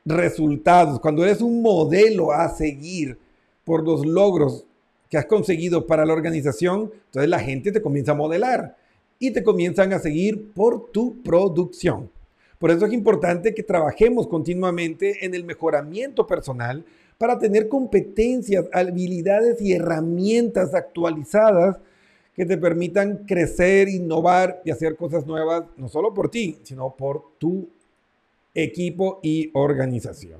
resultados, 0.05 0.99
cuando 0.99 1.23
eres 1.23 1.41
un 1.41 1.61
modelo 1.61 2.31
a 2.31 2.49
seguir 2.49 3.17
por 3.63 3.83
los 3.83 4.05
logros 4.05 4.65
que 5.09 5.17
has 5.17 5.25
conseguido 5.25 5.85
para 5.85 6.05
la 6.05 6.13
organización, 6.13 6.91
entonces 7.05 7.29
la 7.29 7.39
gente 7.39 7.71
te 7.71 7.81
comienza 7.81 8.13
a 8.13 8.15
modelar 8.15 8.77
y 9.19 9.31
te 9.31 9.43
comienzan 9.43 9.93
a 9.93 9.99
seguir 9.99 10.51
por 10.53 10.91
tu 10.91 11.21
producción. 11.21 12.09
Por 12.57 12.71
eso 12.71 12.85
es 12.85 12.93
importante 12.93 13.53
que 13.53 13.63
trabajemos 13.63 14.27
continuamente 14.27 15.25
en 15.25 15.33
el 15.33 15.43
mejoramiento 15.43 16.25
personal 16.27 16.85
para 17.17 17.37
tener 17.37 17.67
competencias, 17.67 18.65
habilidades 18.73 19.61
y 19.61 19.73
herramientas 19.73 20.73
actualizadas 20.73 21.77
que 22.41 22.45
te 22.47 22.57
permitan 22.57 23.17
crecer, 23.27 23.87
innovar 23.87 24.63
y 24.65 24.71
hacer 24.71 24.95
cosas 24.95 25.27
nuevas, 25.27 25.63
no 25.77 25.87
solo 25.87 26.11
por 26.11 26.31
ti, 26.31 26.57
sino 26.63 26.89
por 26.95 27.37
tu 27.37 27.69
equipo 28.55 29.19
y 29.21 29.51
organización. 29.53 30.39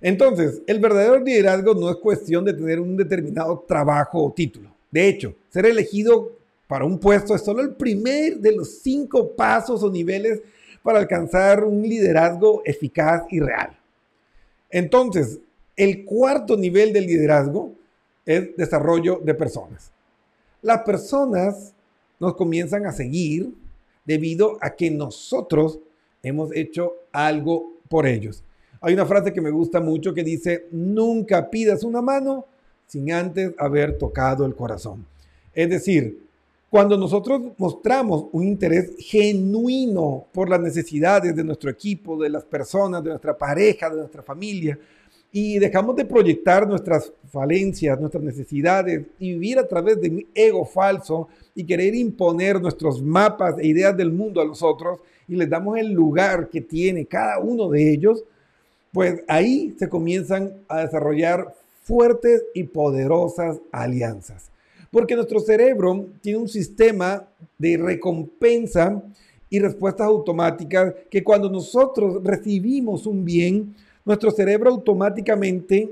Entonces, 0.00 0.62
el 0.68 0.78
verdadero 0.78 1.18
liderazgo 1.18 1.74
no 1.74 1.90
es 1.90 1.96
cuestión 1.96 2.44
de 2.44 2.52
tener 2.52 2.78
un 2.78 2.96
determinado 2.96 3.64
trabajo 3.66 4.24
o 4.24 4.32
título. 4.32 4.70
De 4.88 5.08
hecho, 5.08 5.34
ser 5.48 5.66
elegido 5.66 6.30
para 6.68 6.84
un 6.84 7.00
puesto 7.00 7.34
es 7.34 7.42
solo 7.42 7.60
el 7.60 7.74
primer 7.74 8.38
de 8.38 8.54
los 8.54 8.78
cinco 8.78 9.32
pasos 9.32 9.82
o 9.82 9.90
niveles 9.90 10.42
para 10.80 11.00
alcanzar 11.00 11.64
un 11.64 11.82
liderazgo 11.82 12.62
eficaz 12.64 13.24
y 13.30 13.40
real. 13.40 13.76
Entonces, 14.70 15.40
el 15.74 16.04
cuarto 16.04 16.56
nivel 16.56 16.92
del 16.92 17.06
liderazgo 17.08 17.79
es 18.30 18.56
desarrollo 18.56 19.20
de 19.24 19.34
personas. 19.34 19.90
Las 20.62 20.82
personas 20.82 21.74
nos 22.20 22.36
comienzan 22.36 22.86
a 22.86 22.92
seguir 22.92 23.52
debido 24.04 24.56
a 24.60 24.70
que 24.70 24.88
nosotros 24.88 25.80
hemos 26.22 26.54
hecho 26.54 26.92
algo 27.10 27.72
por 27.88 28.06
ellos. 28.06 28.44
Hay 28.80 28.94
una 28.94 29.04
frase 29.04 29.32
que 29.32 29.40
me 29.40 29.50
gusta 29.50 29.80
mucho 29.80 30.14
que 30.14 30.22
dice, 30.22 30.68
nunca 30.70 31.50
pidas 31.50 31.82
una 31.82 32.00
mano 32.00 32.46
sin 32.86 33.10
antes 33.10 33.52
haber 33.58 33.98
tocado 33.98 34.46
el 34.46 34.54
corazón. 34.54 35.04
Es 35.52 35.68
decir, 35.68 36.22
cuando 36.70 36.96
nosotros 36.96 37.42
mostramos 37.58 38.26
un 38.30 38.44
interés 38.44 38.92
genuino 38.96 40.26
por 40.32 40.48
las 40.48 40.60
necesidades 40.60 41.34
de 41.34 41.42
nuestro 41.42 41.68
equipo, 41.68 42.16
de 42.22 42.30
las 42.30 42.44
personas, 42.44 43.02
de 43.02 43.10
nuestra 43.10 43.36
pareja, 43.36 43.90
de 43.90 43.96
nuestra 43.96 44.22
familia, 44.22 44.78
y 45.32 45.58
dejamos 45.58 45.94
de 45.96 46.04
proyectar 46.04 46.66
nuestras 46.66 47.12
falencias, 47.30 48.00
nuestras 48.00 48.22
necesidades 48.22 49.06
y 49.18 49.34
vivir 49.34 49.58
a 49.58 49.68
través 49.68 50.00
de 50.00 50.10
mi 50.10 50.26
ego 50.34 50.64
falso 50.64 51.28
y 51.54 51.64
querer 51.64 51.94
imponer 51.94 52.60
nuestros 52.60 53.02
mapas 53.02 53.56
e 53.58 53.66
ideas 53.66 53.96
del 53.96 54.10
mundo 54.10 54.40
a 54.40 54.44
los 54.44 54.62
otros 54.62 54.98
y 55.28 55.36
les 55.36 55.48
damos 55.48 55.78
el 55.78 55.92
lugar 55.92 56.48
que 56.48 56.60
tiene 56.60 57.06
cada 57.06 57.38
uno 57.38 57.68
de 57.68 57.92
ellos, 57.92 58.24
pues 58.92 59.22
ahí 59.28 59.74
se 59.78 59.88
comienzan 59.88 60.52
a 60.66 60.80
desarrollar 60.80 61.54
fuertes 61.84 62.44
y 62.52 62.64
poderosas 62.64 63.60
alianzas. 63.70 64.50
Porque 64.90 65.14
nuestro 65.14 65.38
cerebro 65.38 66.06
tiene 66.20 66.38
un 66.38 66.48
sistema 66.48 67.28
de 67.56 67.76
recompensa 67.76 69.00
y 69.48 69.60
respuestas 69.60 70.08
automáticas 70.08 70.94
que 71.08 71.22
cuando 71.22 71.48
nosotros 71.48 72.22
recibimos 72.24 73.06
un 73.06 73.24
bien, 73.24 73.76
nuestro 74.04 74.30
cerebro 74.30 74.70
automáticamente 74.70 75.90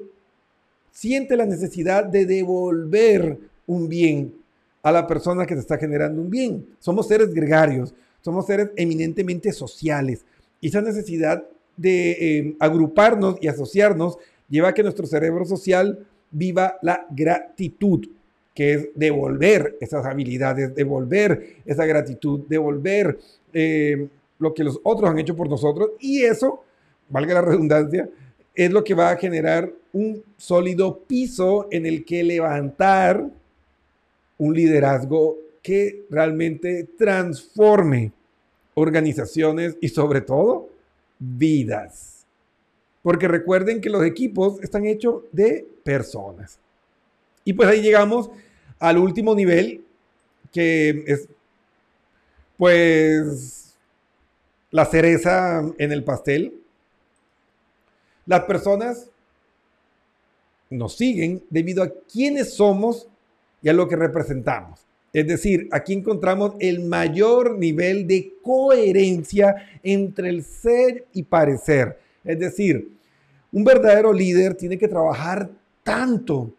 siente 0.90 1.36
la 1.36 1.46
necesidad 1.46 2.04
de 2.04 2.26
devolver 2.26 3.38
un 3.66 3.88
bien 3.88 4.34
a 4.82 4.92
la 4.92 5.06
persona 5.06 5.46
que 5.46 5.54
se 5.54 5.60
está 5.60 5.78
generando 5.78 6.20
un 6.20 6.30
bien. 6.30 6.66
Somos 6.78 7.08
seres 7.08 7.32
gregarios, 7.32 7.94
somos 8.20 8.46
seres 8.46 8.70
eminentemente 8.76 9.52
sociales. 9.52 10.24
Y 10.60 10.68
esa 10.68 10.80
necesidad 10.80 11.44
de 11.76 12.10
eh, 12.10 12.56
agruparnos 12.58 13.36
y 13.40 13.48
asociarnos 13.48 14.18
lleva 14.48 14.68
a 14.68 14.74
que 14.74 14.82
nuestro 14.82 15.06
cerebro 15.06 15.44
social 15.44 16.06
viva 16.30 16.78
la 16.82 17.06
gratitud, 17.10 18.06
que 18.54 18.72
es 18.72 18.88
devolver 18.94 19.76
esas 19.80 20.04
habilidades, 20.04 20.74
devolver 20.74 21.58
esa 21.64 21.86
gratitud, 21.86 22.40
devolver 22.48 23.18
eh, 23.52 24.08
lo 24.38 24.52
que 24.54 24.64
los 24.64 24.80
otros 24.82 25.08
han 25.10 25.18
hecho 25.18 25.36
por 25.36 25.48
nosotros. 25.48 25.90
Y 26.00 26.22
eso 26.22 26.64
valga 27.08 27.34
la 27.34 27.42
redundancia, 27.42 28.08
es 28.54 28.70
lo 28.72 28.82
que 28.82 28.94
va 28.94 29.10
a 29.10 29.16
generar 29.16 29.72
un 29.92 30.22
sólido 30.36 30.98
piso 30.98 31.68
en 31.70 31.86
el 31.86 32.04
que 32.04 32.24
levantar 32.24 33.24
un 34.36 34.54
liderazgo 34.54 35.36
que 35.62 36.04
realmente 36.10 36.88
transforme 36.96 38.12
organizaciones 38.74 39.76
y 39.80 39.88
sobre 39.88 40.20
todo 40.20 40.68
vidas. 41.18 42.26
Porque 43.02 43.28
recuerden 43.28 43.80
que 43.80 43.90
los 43.90 44.04
equipos 44.04 44.62
están 44.62 44.86
hechos 44.86 45.22
de 45.32 45.66
personas. 45.84 46.58
Y 47.44 47.52
pues 47.52 47.68
ahí 47.68 47.80
llegamos 47.80 48.30
al 48.78 48.98
último 48.98 49.34
nivel, 49.34 49.84
que 50.52 51.04
es 51.06 51.28
pues 52.56 53.76
la 54.70 54.84
cereza 54.84 55.62
en 55.78 55.92
el 55.92 56.04
pastel, 56.04 56.54
las 58.28 58.44
personas 58.44 59.10
nos 60.70 60.96
siguen 60.96 61.42
debido 61.48 61.82
a 61.82 61.90
quiénes 62.12 62.52
somos 62.52 63.08
y 63.62 63.70
a 63.70 63.72
lo 63.72 63.88
que 63.88 63.96
representamos. 63.96 64.86
Es 65.14 65.26
decir, 65.26 65.66
aquí 65.72 65.94
encontramos 65.94 66.54
el 66.60 66.80
mayor 66.80 67.56
nivel 67.58 68.06
de 68.06 68.34
coherencia 68.42 69.56
entre 69.82 70.28
el 70.28 70.44
ser 70.44 71.06
y 71.14 71.22
parecer. 71.22 71.98
Es 72.22 72.38
decir, 72.38 72.92
un 73.50 73.64
verdadero 73.64 74.12
líder 74.12 74.54
tiene 74.54 74.76
que 74.76 74.88
trabajar 74.88 75.48
tanto 75.82 76.52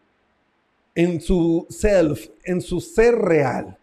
en 0.96 1.22
su 1.22 1.68
self, 1.70 2.30
en 2.44 2.62
su 2.62 2.82
ser 2.82 3.16
real, 3.16 3.78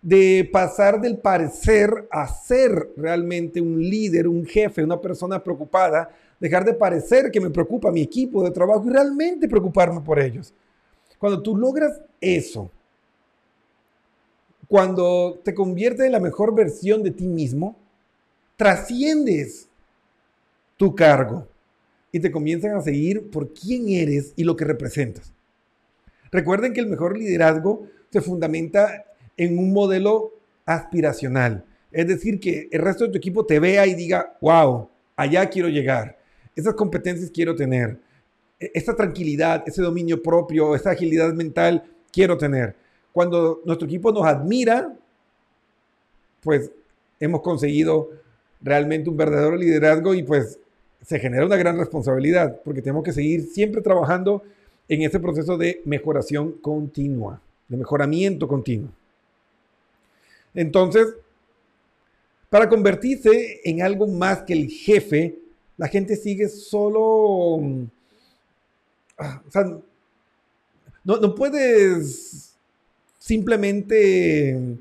de 0.00 0.48
pasar 0.50 1.02
del 1.02 1.18
parecer 1.18 2.08
a 2.10 2.26
ser 2.28 2.92
realmente 2.96 3.60
un 3.60 3.78
líder, 3.78 4.26
un 4.26 4.46
jefe, 4.46 4.82
una 4.82 5.00
persona 5.00 5.44
preocupada, 5.44 6.08
dejar 6.40 6.64
de 6.64 6.74
parecer 6.74 7.30
que 7.30 7.40
me 7.40 7.50
preocupa 7.50 7.90
mi 7.90 8.02
equipo 8.02 8.42
de 8.42 8.50
trabajo 8.50 8.84
y 8.86 8.92
realmente 8.92 9.48
preocuparme 9.48 10.00
por 10.00 10.18
ellos. 10.18 10.52
Cuando 11.18 11.42
tú 11.42 11.56
logras 11.56 12.00
eso, 12.20 12.70
cuando 14.68 15.40
te 15.42 15.54
conviertes 15.54 16.06
en 16.06 16.12
la 16.12 16.20
mejor 16.20 16.54
versión 16.54 17.02
de 17.02 17.10
ti 17.10 17.26
mismo, 17.26 17.76
trasciendes 18.56 19.68
tu 20.76 20.94
cargo 20.94 21.46
y 22.12 22.20
te 22.20 22.30
comienzan 22.30 22.76
a 22.76 22.82
seguir 22.82 23.30
por 23.30 23.52
quién 23.52 23.88
eres 23.88 24.32
y 24.36 24.44
lo 24.44 24.56
que 24.56 24.64
representas. 24.64 25.32
Recuerden 26.30 26.72
que 26.72 26.80
el 26.80 26.88
mejor 26.88 27.16
liderazgo 27.16 27.86
se 28.10 28.20
fundamenta 28.20 29.04
en 29.36 29.58
un 29.58 29.72
modelo 29.72 30.32
aspiracional. 30.66 31.64
Es 31.90 32.06
decir, 32.06 32.40
que 32.40 32.68
el 32.70 32.82
resto 32.82 33.04
de 33.04 33.10
tu 33.10 33.18
equipo 33.18 33.46
te 33.46 33.60
vea 33.60 33.86
y 33.86 33.94
diga, 33.94 34.36
wow, 34.40 34.88
allá 35.16 35.48
quiero 35.48 35.68
llegar 35.68 36.18
esas 36.56 36.74
competencias 36.74 37.30
quiero 37.30 37.54
tener, 37.54 37.98
e-, 38.60 38.70
esa 38.74 38.94
tranquilidad, 38.94 39.64
ese 39.66 39.82
dominio 39.82 40.22
propio, 40.22 40.74
esa 40.74 40.90
agilidad 40.90 41.32
mental 41.34 41.84
quiero 42.12 42.36
tener. 42.38 42.76
Cuando 43.12 43.62
nuestro 43.64 43.86
equipo 43.86 44.12
nos 44.12 44.26
admira, 44.26 44.96
pues 46.42 46.70
hemos 47.20 47.42
conseguido 47.42 48.10
realmente 48.60 49.10
un 49.10 49.16
verdadero 49.16 49.56
liderazgo 49.56 50.14
y 50.14 50.22
pues 50.22 50.58
se 51.02 51.18
genera 51.18 51.46
una 51.46 51.56
gran 51.56 51.78
responsabilidad 51.78 52.60
porque 52.64 52.82
tenemos 52.82 53.04
que 53.04 53.12
seguir 53.12 53.42
siempre 53.42 53.82
trabajando 53.82 54.42
en 54.88 55.02
ese 55.02 55.20
proceso 55.20 55.56
de 55.56 55.82
mejoración 55.84 56.52
continua, 56.52 57.40
de 57.68 57.76
mejoramiento 57.76 58.48
continuo. 58.48 58.90
Entonces, 60.54 61.14
para 62.48 62.68
convertirse 62.68 63.60
en 63.64 63.82
algo 63.82 64.06
más 64.06 64.42
que 64.42 64.52
el 64.52 64.68
jefe, 64.68 65.38
la 65.76 65.88
gente 65.88 66.16
sigue 66.16 66.48
solo... 66.48 67.60
Ah, 69.18 69.42
o 69.46 69.50
sea, 69.50 69.64
no, 71.04 71.16
no 71.18 71.34
puedes 71.34 72.54
simplemente 73.18 74.76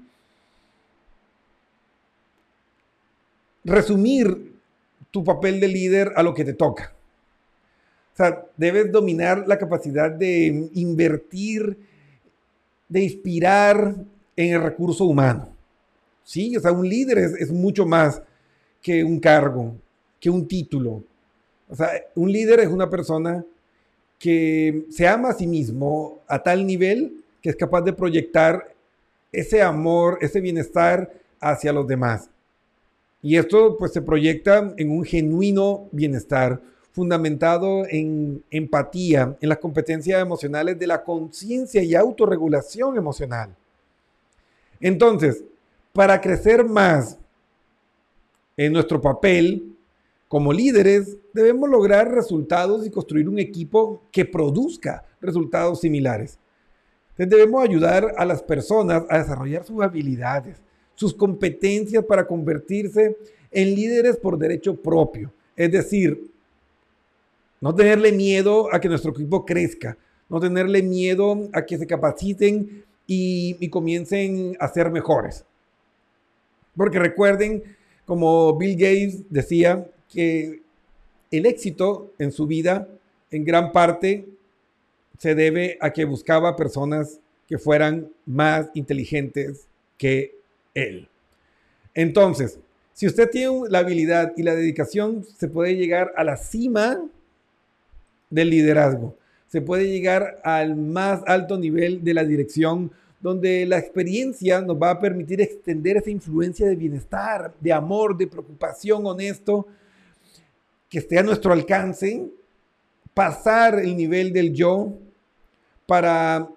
resumir 3.63 4.53
tu 5.11 5.23
papel 5.23 5.59
de 5.59 5.67
líder 5.67 6.11
a 6.15 6.23
lo 6.23 6.33
que 6.33 6.43
te 6.43 6.53
toca. 6.53 6.93
O 8.13 8.15
sea, 8.15 8.45
debes 8.57 8.91
dominar 8.91 9.47
la 9.47 9.57
capacidad 9.57 10.11
de 10.11 10.69
invertir, 10.73 11.77
de 12.87 13.03
inspirar 13.03 13.95
en 14.35 14.53
el 14.53 14.61
recurso 14.61 15.05
humano. 15.05 15.49
Sí, 16.23 16.55
o 16.55 16.59
sea, 16.59 16.71
un 16.71 16.87
líder 16.87 17.17
es, 17.17 17.33
es 17.33 17.51
mucho 17.51 17.85
más 17.85 18.21
que 18.81 19.03
un 19.03 19.19
cargo 19.19 19.75
que 20.23 20.29
un 20.29 20.47
título. 20.47 21.03
O 21.69 21.75
sea, 21.75 21.89
un 22.15 22.31
líder 22.31 22.61
es 22.61 22.69
una 22.69 22.89
persona 22.89 23.43
que 24.17 24.85
se 24.89 25.05
ama 25.05 25.31
a 25.31 25.33
sí 25.33 25.45
mismo 25.45 26.19
a 26.29 26.41
tal 26.41 26.65
nivel 26.65 27.25
que 27.41 27.49
es 27.49 27.57
capaz 27.57 27.81
de 27.81 27.91
proyectar 27.91 28.73
ese 29.33 29.61
amor, 29.61 30.17
ese 30.21 30.39
bienestar 30.39 31.11
hacia 31.41 31.73
los 31.73 31.85
demás. 31.85 32.29
Y 33.21 33.35
esto 33.35 33.75
pues 33.77 33.91
se 33.91 34.01
proyecta 34.01 34.73
en 34.77 34.91
un 34.91 35.03
genuino 35.03 35.89
bienestar 35.91 36.61
fundamentado 36.93 37.85
en 37.89 38.41
empatía, 38.49 39.35
en 39.41 39.49
las 39.49 39.57
competencias 39.57 40.21
emocionales 40.21 40.79
de 40.79 40.87
la 40.87 41.03
conciencia 41.03 41.83
y 41.83 41.95
autorregulación 41.95 42.95
emocional. 42.95 43.53
Entonces, 44.79 45.43
para 45.91 46.21
crecer 46.21 46.63
más 46.63 47.17
en 48.55 48.71
nuestro 48.71 49.01
papel 49.01 49.72
como 50.33 50.51
líderes 50.51 51.15
debemos 51.31 51.69
lograr 51.69 52.11
resultados 52.11 52.87
y 52.87 52.89
construir 52.89 53.29
un 53.29 53.37
equipo 53.37 54.01
que 54.11 54.25
produzca 54.25 55.05
resultados 55.21 55.81
similares. 55.81 56.39
debemos 57.15 57.63
ayudar 57.63 58.15
a 58.17 58.25
las 58.25 58.41
personas 58.41 59.03
a 59.11 59.19
desarrollar 59.19 59.63
sus 59.63 59.83
habilidades, 59.83 60.59
sus 60.95 61.13
competencias 61.13 62.03
para 62.05 62.25
convertirse 62.25 63.15
en 63.51 63.75
líderes 63.75 64.17
por 64.17 64.39
derecho 64.39 64.75
propio. 64.75 65.31
Es 65.55 65.71
decir, 65.71 66.31
no 67.61 67.75
tenerle 67.75 68.11
miedo 68.11 68.73
a 68.73 68.81
que 68.81 68.89
nuestro 68.89 69.11
equipo 69.11 69.45
crezca, 69.45 69.95
no 70.29 70.39
tenerle 70.39 70.81
miedo 70.81 71.47
a 71.53 71.63
que 71.63 71.77
se 71.77 71.85
capaciten 71.85 72.83
y, 73.05 73.55
y 73.59 73.69
comiencen 73.69 74.57
a 74.59 74.67
ser 74.67 74.89
mejores. 74.89 75.45
Porque 76.75 76.97
recuerden, 76.97 77.61
como 78.07 78.57
Bill 78.57 78.73
Gates 78.73 79.29
decía, 79.29 79.87
que 80.13 80.61
el 81.31 81.45
éxito 81.45 82.11
en 82.19 82.31
su 82.31 82.45
vida 82.45 82.87
en 83.31 83.43
gran 83.43 83.71
parte 83.71 84.27
se 85.17 85.35
debe 85.35 85.77
a 85.81 85.91
que 85.91 86.05
buscaba 86.05 86.55
personas 86.55 87.19
que 87.47 87.57
fueran 87.57 88.09
más 88.25 88.69
inteligentes 88.73 89.67
que 89.97 90.35
él. 90.73 91.07
Entonces, 91.93 92.59
si 92.93 93.07
usted 93.07 93.29
tiene 93.29 93.61
la 93.69 93.79
habilidad 93.79 94.33
y 94.37 94.43
la 94.43 94.55
dedicación, 94.55 95.23
se 95.23 95.47
puede 95.47 95.75
llegar 95.75 96.13
a 96.15 96.23
la 96.23 96.37
cima 96.37 97.03
del 98.29 98.49
liderazgo. 98.49 99.15
Se 99.47 99.61
puede 99.61 99.87
llegar 99.87 100.39
al 100.43 100.75
más 100.75 101.21
alto 101.25 101.57
nivel 101.57 102.03
de 102.03 102.13
la 102.13 102.23
dirección, 102.23 102.91
donde 103.19 103.65
la 103.65 103.77
experiencia 103.77 104.61
nos 104.61 104.75
va 104.75 104.91
a 104.91 104.99
permitir 104.99 105.41
extender 105.41 105.97
esa 105.97 106.09
influencia 106.09 106.67
de 106.67 106.75
bienestar, 106.75 107.53
de 107.59 107.71
amor, 107.71 108.17
de 108.17 108.27
preocupación 108.27 109.05
honesto 109.05 109.67
que 110.93 110.99
esté 110.99 111.17
a 111.17 111.23
nuestro 111.23 111.51
alcance 111.51 112.23
pasar 113.15 113.79
el 113.79 113.97
nivel 113.97 114.31
del 114.31 114.53
yo 114.53 114.93
para 115.87 116.47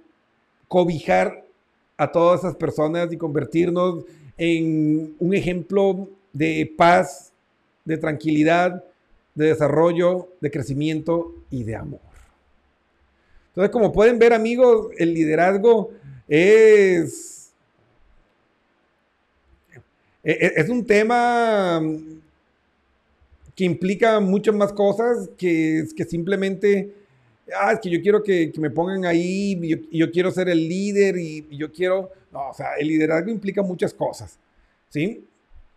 cobijar 0.69 1.43
a 1.97 2.13
todas 2.13 2.41
esas 2.41 2.55
personas 2.55 3.11
y 3.11 3.17
convertirnos 3.17 4.05
en 4.37 5.17
un 5.19 5.35
ejemplo 5.35 6.11
de 6.35 6.71
paz, 6.77 7.33
de 7.87 7.97
tranquilidad, 7.97 8.85
de 9.35 9.47
desarrollo, 9.47 10.29
de 10.43 10.51
crecimiento 10.51 11.33
y 11.51 11.65
de 11.65 11.77
amor. 11.77 12.01
Entonces, 13.49 13.71
como 13.71 13.91
pueden 13.91 14.19
ver 14.19 14.35
amigos, 14.35 14.89
el 14.99 15.15
liderazgo 15.15 15.93
es, 16.29 17.55
e, 20.23 20.31
e, 20.31 20.53
es 20.57 20.69
un 20.69 20.85
tema 20.85 21.81
que 23.57 23.65
implica 23.65 24.21
muchas 24.21 24.55
más 24.55 24.73
cosas 24.73 25.31
que, 25.39 25.85
que 25.97 26.05
simplemente, 26.05 26.95
ah, 27.59 27.73
es 27.73 27.81
que 27.81 27.89
yo 27.89 28.03
quiero 28.03 28.23
que, 28.23 28.53
me 28.59 28.71
pongan 28.71 29.07
ahí, 29.07 29.59
y 29.91 29.99
yo, 29.99 30.11
quiero 30.13 30.31
ser 30.31 30.51
el 30.51 30.69
líder 30.69 31.17
y, 31.17 31.49
yo 31.57 31.73
quiero, 31.73 32.11
no, 32.31 32.51
o 32.51 32.55
sea, 32.55 32.75
el 32.79 32.87
liderazgo 32.87 33.31
implica 33.31 33.63
muchas 33.63 33.95
cosas, 33.95 34.39
¿sí? 34.91 35.25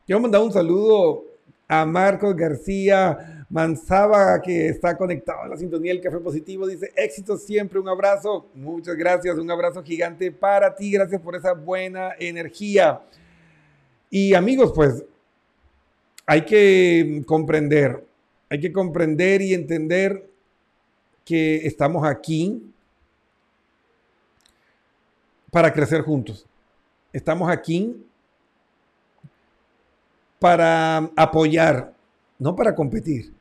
Quiero 0.05 0.19
mandar 0.19 0.41
un 0.41 0.51
saludo 0.51 1.23
a 1.69 1.85
Marcos 1.85 2.35
García 2.35 3.45
Manzaba, 3.49 4.41
que 4.41 4.67
está 4.67 4.97
conectado 4.97 5.43
a 5.43 5.47
la 5.47 5.55
sintonía 5.55 5.93
del 5.93 6.01
Café 6.01 6.17
Positivo. 6.17 6.67
Dice, 6.67 6.91
éxito 6.95 7.37
siempre, 7.37 7.79
un 7.79 7.87
abrazo. 7.87 8.47
Muchas 8.55 8.95
gracias, 8.95 9.37
un 9.37 9.49
abrazo 9.49 9.83
gigante 9.83 10.31
para 10.31 10.75
ti. 10.75 10.91
Gracias 10.91 11.21
por 11.21 11.35
esa 11.35 11.53
buena 11.53 12.11
energía. 12.19 13.01
Y 14.09 14.33
amigos, 14.33 14.71
pues 14.75 15.03
hay 16.29 16.45
que 16.45 17.23
comprender, 17.25 18.05
hay 18.51 18.59
que 18.59 18.71
comprender 18.71 19.41
y 19.41 19.55
entender 19.55 20.29
que 21.25 21.65
estamos 21.65 22.05
aquí 22.05 22.71
para 25.49 25.73
crecer 25.73 26.01
juntos. 26.01 26.45
Estamos 27.11 27.49
aquí 27.49 28.05
para 30.37 31.09
apoyar, 31.15 31.95
no 32.37 32.55
para 32.55 32.75
competir. 32.75 33.33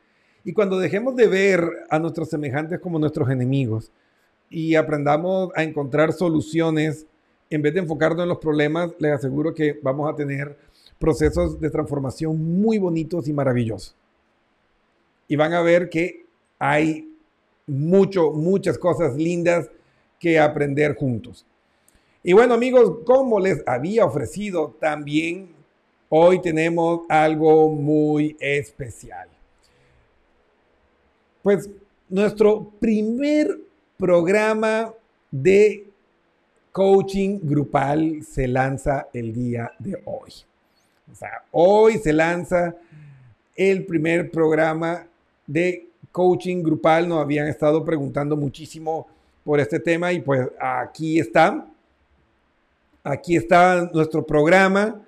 Y 0.42 0.54
cuando 0.54 0.78
dejemos 0.78 1.14
de 1.14 1.26
ver 1.26 1.68
a 1.90 1.98
nuestros 1.98 2.30
semejantes 2.30 2.80
como 2.80 2.98
nuestros 2.98 3.28
enemigos 3.28 3.92
y 4.48 4.76
aprendamos 4.76 5.50
a 5.54 5.62
encontrar 5.62 6.14
soluciones, 6.14 7.06
en 7.50 7.60
vez 7.60 7.74
de 7.74 7.80
enfocarnos 7.80 8.22
en 8.22 8.30
los 8.30 8.38
problemas, 8.38 8.92
les 8.98 9.12
aseguro 9.12 9.52
que 9.52 9.78
vamos 9.82 10.10
a 10.10 10.16
tener 10.16 10.56
procesos 10.98 11.60
de 11.60 11.70
transformación 11.70 12.60
muy 12.60 12.78
bonitos 12.78 13.28
y 13.28 13.32
maravillosos. 13.32 13.94
Y 15.28 15.36
van 15.36 15.52
a 15.52 15.62
ver 15.62 15.88
que 15.88 16.24
hay 16.58 17.08
mucho, 17.66 18.32
muchas 18.32 18.78
cosas 18.78 19.16
lindas 19.16 19.70
que 20.18 20.38
aprender 20.38 20.96
juntos. 20.96 21.46
Y 22.22 22.32
bueno 22.32 22.54
amigos, 22.54 22.98
como 23.04 23.38
les 23.38 23.62
había 23.66 24.04
ofrecido 24.04 24.74
también, 24.80 25.50
hoy 26.08 26.40
tenemos 26.40 27.02
algo 27.08 27.68
muy 27.68 28.36
especial. 28.40 29.28
Pues 31.42 31.70
nuestro 32.08 32.70
primer 32.80 33.60
programa 33.96 34.92
de 35.30 35.86
coaching 36.72 37.40
grupal 37.42 38.22
se 38.22 38.48
lanza 38.48 39.08
el 39.12 39.32
día 39.32 39.72
de 39.78 40.00
hoy. 40.04 40.32
O 41.10 41.14
sea, 41.14 41.42
hoy 41.50 41.98
se 41.98 42.12
lanza 42.12 42.74
el 43.56 43.84
primer 43.84 44.30
programa 44.30 45.06
de 45.46 45.88
coaching 46.12 46.62
grupal. 46.62 47.08
Nos 47.08 47.20
habían 47.20 47.48
estado 47.48 47.84
preguntando 47.84 48.36
muchísimo 48.36 49.06
por 49.44 49.60
este 49.60 49.80
tema 49.80 50.12
y 50.12 50.20
pues 50.20 50.48
aquí 50.60 51.18
está. 51.18 51.66
Aquí 53.02 53.36
está 53.36 53.90
nuestro 53.92 54.26
programa 54.26 55.00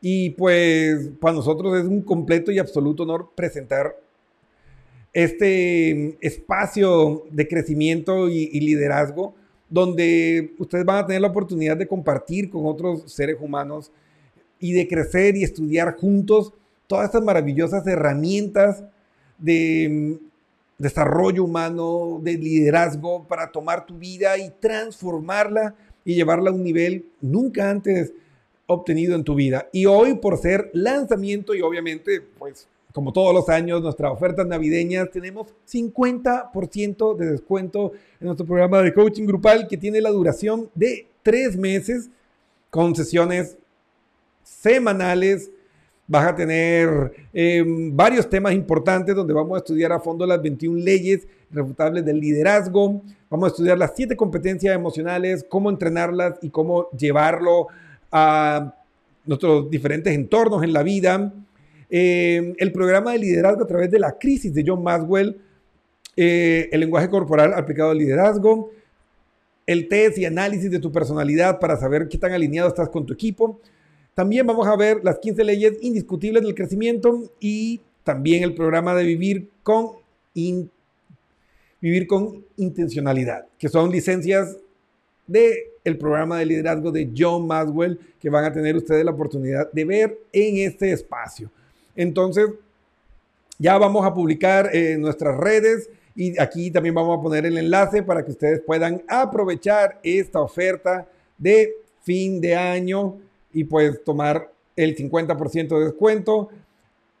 y 0.00 0.30
pues 0.30 1.10
para 1.20 1.34
nosotros 1.34 1.78
es 1.78 1.84
un 1.84 2.02
completo 2.02 2.50
y 2.50 2.58
absoluto 2.58 3.04
honor 3.04 3.30
presentar 3.34 3.94
este 5.12 6.18
espacio 6.20 7.24
de 7.30 7.48
crecimiento 7.48 8.28
y, 8.28 8.50
y 8.52 8.60
liderazgo 8.60 9.34
donde 9.68 10.54
ustedes 10.58 10.84
van 10.84 10.98
a 10.98 11.06
tener 11.06 11.22
la 11.22 11.28
oportunidad 11.28 11.76
de 11.76 11.86
compartir 11.86 12.50
con 12.50 12.66
otros 12.66 13.10
seres 13.12 13.36
humanos 13.40 13.90
y 14.60 14.72
de 14.72 14.88
crecer 14.88 15.36
y 15.36 15.44
estudiar 15.44 15.96
juntos 15.96 16.52
todas 16.86 17.06
estas 17.06 17.22
maravillosas 17.22 17.86
herramientas 17.86 18.84
de 19.38 20.18
mm, 20.20 20.26
desarrollo 20.78 21.44
humano, 21.44 22.20
de 22.22 22.34
liderazgo 22.34 23.24
para 23.24 23.50
tomar 23.50 23.86
tu 23.86 23.98
vida 23.98 24.36
y 24.38 24.50
transformarla 24.60 25.74
y 26.04 26.14
llevarla 26.14 26.50
a 26.50 26.54
un 26.54 26.62
nivel 26.62 27.06
nunca 27.20 27.70
antes 27.70 28.12
obtenido 28.66 29.14
en 29.14 29.24
tu 29.24 29.34
vida. 29.34 29.68
Y 29.72 29.86
hoy 29.86 30.14
por 30.14 30.38
ser 30.38 30.70
lanzamiento 30.72 31.54
y 31.54 31.62
obviamente, 31.62 32.20
pues 32.38 32.68
como 32.92 33.12
todos 33.12 33.34
los 33.34 33.48
años, 33.50 33.82
nuestras 33.82 34.10
ofertas 34.10 34.46
navideñas, 34.46 35.10
tenemos 35.10 35.48
50% 35.70 37.16
de 37.16 37.32
descuento 37.32 37.92
en 38.20 38.26
nuestro 38.28 38.46
programa 38.46 38.80
de 38.80 38.94
coaching 38.94 39.26
grupal 39.26 39.68
que 39.68 39.76
tiene 39.76 40.00
la 40.00 40.10
duración 40.10 40.70
de 40.74 41.06
tres 41.22 41.56
meses 41.56 42.08
con 42.70 42.94
sesiones 42.94 43.58
semanales. 44.46 45.50
Vas 46.06 46.26
a 46.26 46.36
tener 46.36 47.12
em, 47.32 47.94
varios 47.94 48.30
temas 48.30 48.52
importantes 48.52 49.14
donde 49.14 49.34
vamos 49.34 49.56
a 49.56 49.58
estudiar 49.58 49.90
a 49.90 49.98
fondo 49.98 50.24
las 50.24 50.40
21 50.40 50.78
leyes 50.78 51.26
refutables 51.50 52.04
del 52.04 52.20
liderazgo. 52.20 53.02
Vamos 53.28 53.48
a 53.48 53.50
estudiar 53.50 53.76
las 53.76 53.92
7 53.96 54.16
competencias 54.16 54.74
emocionales, 54.74 55.44
cómo 55.48 55.68
entrenarlas 55.68 56.34
y 56.42 56.50
cómo 56.50 56.88
llevarlo 56.90 57.66
a 58.12 58.72
nuestros 59.24 59.68
diferentes 59.68 60.14
entornos 60.14 60.62
en 60.62 60.72
la 60.72 60.84
vida. 60.84 61.32
Em, 61.90 62.54
el 62.58 62.72
programa 62.72 63.12
de 63.12 63.18
liderazgo 63.18 63.64
a 63.64 63.66
través 63.66 63.90
de 63.90 63.98
la 63.98 64.16
crisis 64.16 64.54
de 64.54 64.64
John 64.64 64.84
Maxwell, 64.84 65.40
eh, 66.16 66.68
el 66.70 66.80
lenguaje 66.80 67.08
corporal 67.08 67.52
aplicado 67.52 67.90
al 67.90 67.98
liderazgo, 67.98 68.70
el 69.66 69.88
test 69.88 70.18
y 70.18 70.24
análisis 70.24 70.70
de 70.70 70.78
tu 70.78 70.92
personalidad 70.92 71.58
para 71.58 71.76
saber 71.76 72.06
qué 72.08 72.16
tan 72.16 72.32
alineado 72.32 72.68
estás 72.68 72.88
con 72.88 73.04
tu 73.04 73.12
equipo, 73.12 73.60
también 74.16 74.46
vamos 74.46 74.66
a 74.66 74.74
ver 74.76 75.04
las 75.04 75.18
15 75.18 75.44
leyes 75.44 75.74
indiscutibles 75.82 76.42
del 76.42 76.54
crecimiento 76.54 77.30
y 77.38 77.82
también 78.02 78.42
el 78.42 78.54
programa 78.54 78.94
de 78.94 79.04
vivir 79.04 79.50
con, 79.62 79.90
vivir 81.82 82.06
con 82.06 82.42
intencionalidad, 82.56 83.44
que 83.58 83.68
son 83.68 83.90
licencias 83.90 84.56
del 85.26 85.52
el 85.84 85.98
programa 85.98 86.38
de 86.38 86.46
liderazgo 86.46 86.90
de 86.90 87.12
John 87.14 87.46
Maswell 87.46 88.00
que 88.18 88.30
van 88.30 88.46
a 88.46 88.52
tener 88.54 88.74
ustedes 88.74 89.04
la 89.04 89.10
oportunidad 89.10 89.70
de 89.70 89.84
ver 89.84 90.18
en 90.32 90.66
este 90.66 90.92
espacio. 90.92 91.50
Entonces, 91.94 92.46
ya 93.58 93.76
vamos 93.76 94.06
a 94.06 94.14
publicar 94.14 94.74
en 94.74 95.02
nuestras 95.02 95.36
redes 95.36 95.90
y 96.14 96.40
aquí 96.40 96.70
también 96.70 96.94
vamos 96.94 97.18
a 97.18 97.22
poner 97.22 97.44
el 97.44 97.58
enlace 97.58 98.02
para 98.02 98.24
que 98.24 98.30
ustedes 98.30 98.60
puedan 98.60 99.02
aprovechar 99.08 100.00
esta 100.02 100.40
oferta 100.40 101.06
de 101.36 101.74
fin 102.02 102.40
de 102.40 102.56
año 102.56 103.18
y 103.52 103.64
puedes 103.64 104.02
tomar 104.04 104.52
el 104.76 104.96
50% 104.96 105.78
de 105.78 105.84
descuento. 105.86 106.50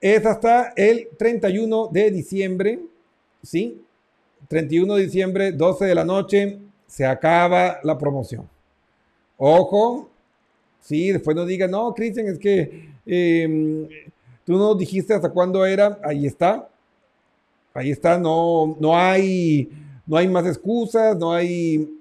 Es 0.00 0.24
hasta 0.26 0.72
el 0.76 1.08
31 1.18 1.88
de 1.92 2.10
diciembre, 2.10 2.80
¿sí? 3.42 3.82
31 4.48 4.94
de 4.94 5.02
diciembre, 5.02 5.52
12 5.52 5.84
de 5.86 5.94
la 5.94 6.04
noche, 6.04 6.58
se 6.86 7.04
acaba 7.04 7.78
la 7.82 7.98
promoción. 7.98 8.48
Ojo, 9.36 10.08
sí, 10.80 11.12
después 11.12 11.36
no 11.36 11.44
digan, 11.44 11.70
no, 11.70 11.92
Cristian, 11.94 12.28
es 12.28 12.38
que 12.38 12.90
em, 13.04 13.88
tú 14.44 14.56
no 14.56 14.74
dijiste 14.74 15.14
hasta 15.14 15.30
cuándo 15.30 15.66
era, 15.66 15.98
ahí 16.02 16.26
está, 16.26 16.68
ahí 17.74 17.90
está, 17.90 18.18
no, 18.18 18.76
no, 18.78 18.96
hay, 18.96 19.70
no 20.06 20.16
hay 20.16 20.28
más 20.28 20.46
excusas, 20.46 21.16
no 21.16 21.32
hay, 21.32 21.98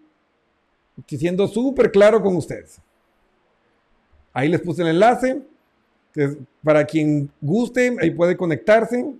siendo 1.08 1.48
súper 1.48 1.92
claro 1.92 2.22
con 2.22 2.36
ustedes. 2.36 2.80
Ahí 4.36 4.50
les 4.50 4.60
puse 4.60 4.82
el 4.82 4.90
enlace. 4.90 5.42
para 6.62 6.86
quien 6.86 7.30
guste, 7.40 7.96
ahí 8.02 8.12
puede 8.12 8.36
conectarse. 8.36 9.14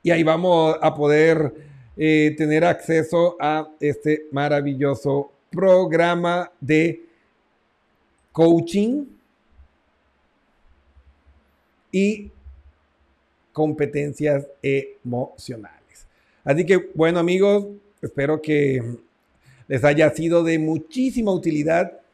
Y 0.00 0.10
ahí 0.12 0.22
vamos 0.22 0.76
a 0.80 0.94
poder 0.94 1.52
eh, 1.96 2.34
tener 2.38 2.64
acceso 2.64 3.36
a 3.40 3.68
este 3.80 4.26
maravilloso 4.30 5.32
programa 5.50 6.52
de 6.60 7.02
coaching 8.30 9.06
y 11.90 12.30
competencias 13.52 14.46
emocionales. 14.62 16.06
Así 16.44 16.64
que, 16.64 16.76
bueno 16.94 17.18
amigos, 17.18 17.66
espero 18.00 18.40
que 18.40 18.84
les 19.66 19.82
haya 19.82 20.10
sido 20.10 20.44
de 20.44 20.60
muchísima 20.60 21.32
utilidad 21.32 22.05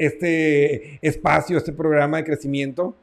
este 0.00 0.98
espacio, 1.02 1.58
este 1.58 1.72
programa 1.72 2.16
de 2.16 2.24
crecimiento, 2.24 2.96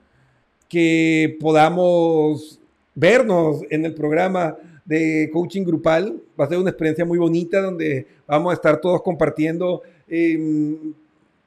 que 0.67 1.38
podamos 1.39 2.60
vernos 2.95 3.62
en 3.69 3.86
el 3.86 3.93
programa 3.93 4.57
de 4.83 5.29
coaching 5.31 5.63
grupal. 5.63 6.19
Va 6.39 6.45
a 6.45 6.49
ser 6.49 6.57
una 6.57 6.71
experiencia 6.71 7.05
muy 7.05 7.19
bonita 7.19 7.62
donde 7.62 8.07
vamos 8.25 8.51
a 8.51 8.55
estar 8.55 8.81
todos 8.81 9.03
compartiendo 9.03 9.83
em, 10.07 10.93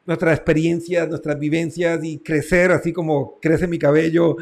nuestras 0.06 0.36
experiencias, 0.36 1.08
nuestras 1.08 1.38
vivencias 1.38 2.02
y 2.04 2.18
crecer 2.18 2.70
así 2.70 2.92
como 2.92 3.38
crece 3.40 3.66
mi 3.66 3.78
cabello. 3.78 4.36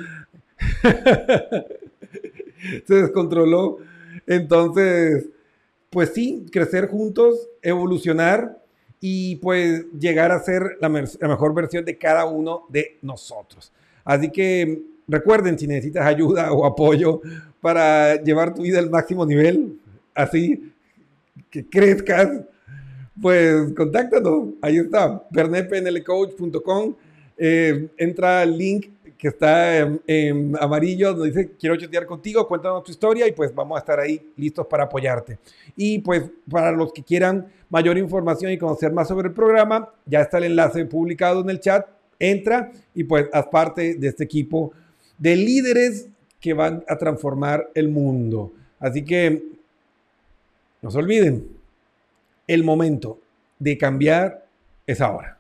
Se 2.86 2.94
descontroló. 2.94 3.78
Entonces, 4.26 5.30
pues 5.88 6.10
sí, 6.10 6.44
crecer 6.52 6.88
juntos, 6.88 7.48
evolucionar 7.62 8.58
y 9.00 9.36
pues 9.36 9.86
llegar 9.98 10.32
a 10.32 10.40
ser 10.40 10.76
la, 10.80 10.88
la 10.88 11.28
mejor 11.28 11.54
versión 11.54 11.84
de 11.84 11.96
cada 11.96 12.24
uno 12.24 12.64
de 12.68 12.98
nosotros. 13.02 13.72
Así 14.04 14.30
que 14.30 14.82
recuerden, 15.06 15.58
si 15.58 15.66
necesitas 15.66 16.06
ayuda 16.06 16.52
o 16.52 16.64
apoyo 16.64 17.20
para 17.60 18.22
llevar 18.22 18.54
tu 18.54 18.62
vida 18.62 18.78
al 18.78 18.90
máximo 18.90 19.26
nivel, 19.26 19.78
así 20.14 20.72
que 21.50 21.66
crezcas, 21.66 22.30
pues 23.20 23.72
contáctanos. 23.74 24.50
Ahí 24.62 24.78
está, 24.78 25.22
bernepnlcoach.com. 25.30 26.94
Eh, 27.40 27.88
entra 27.96 28.40
al 28.40 28.58
link 28.58 28.86
que 29.18 29.28
está 29.28 29.78
en, 30.06 30.56
amarillo, 30.60 31.12
donde 31.12 31.28
dice 31.32 31.50
quiero 31.58 31.76
chatear 31.76 32.06
contigo, 32.06 32.46
cuéntanos 32.46 32.84
tu 32.84 32.92
historia 32.92 33.26
y 33.26 33.32
pues 33.32 33.52
vamos 33.52 33.76
a 33.76 33.80
estar 33.80 33.98
ahí 33.98 34.32
listos 34.36 34.66
para 34.68 34.84
apoyarte. 34.84 35.38
Y 35.76 35.98
pues 35.98 36.30
para 36.48 36.70
los 36.70 36.92
que 36.92 37.02
quieran 37.02 37.48
mayor 37.68 37.98
información 37.98 38.52
y 38.52 38.58
conocer 38.58 38.92
más 38.92 39.08
sobre 39.08 39.28
el 39.28 39.34
programa, 39.34 39.92
ya 40.06 40.20
está 40.20 40.38
el 40.38 40.44
enlace 40.44 40.84
publicado 40.84 41.40
en 41.40 41.50
el 41.50 41.58
chat, 41.58 41.86
entra 42.20 42.70
y 42.94 43.04
pues 43.04 43.26
haz 43.32 43.48
parte 43.48 43.96
de 43.96 44.08
este 44.08 44.22
equipo 44.22 44.72
de 45.18 45.34
líderes 45.34 46.08
que 46.40 46.54
van 46.54 46.84
a 46.86 46.96
transformar 46.96 47.70
el 47.74 47.88
mundo. 47.88 48.52
Así 48.78 49.04
que 49.04 49.42
no 50.80 50.92
se 50.92 50.98
olviden, 50.98 51.48
el 52.46 52.62
momento 52.62 53.18
de 53.58 53.76
cambiar 53.76 54.46
es 54.86 55.00
ahora. 55.00 55.37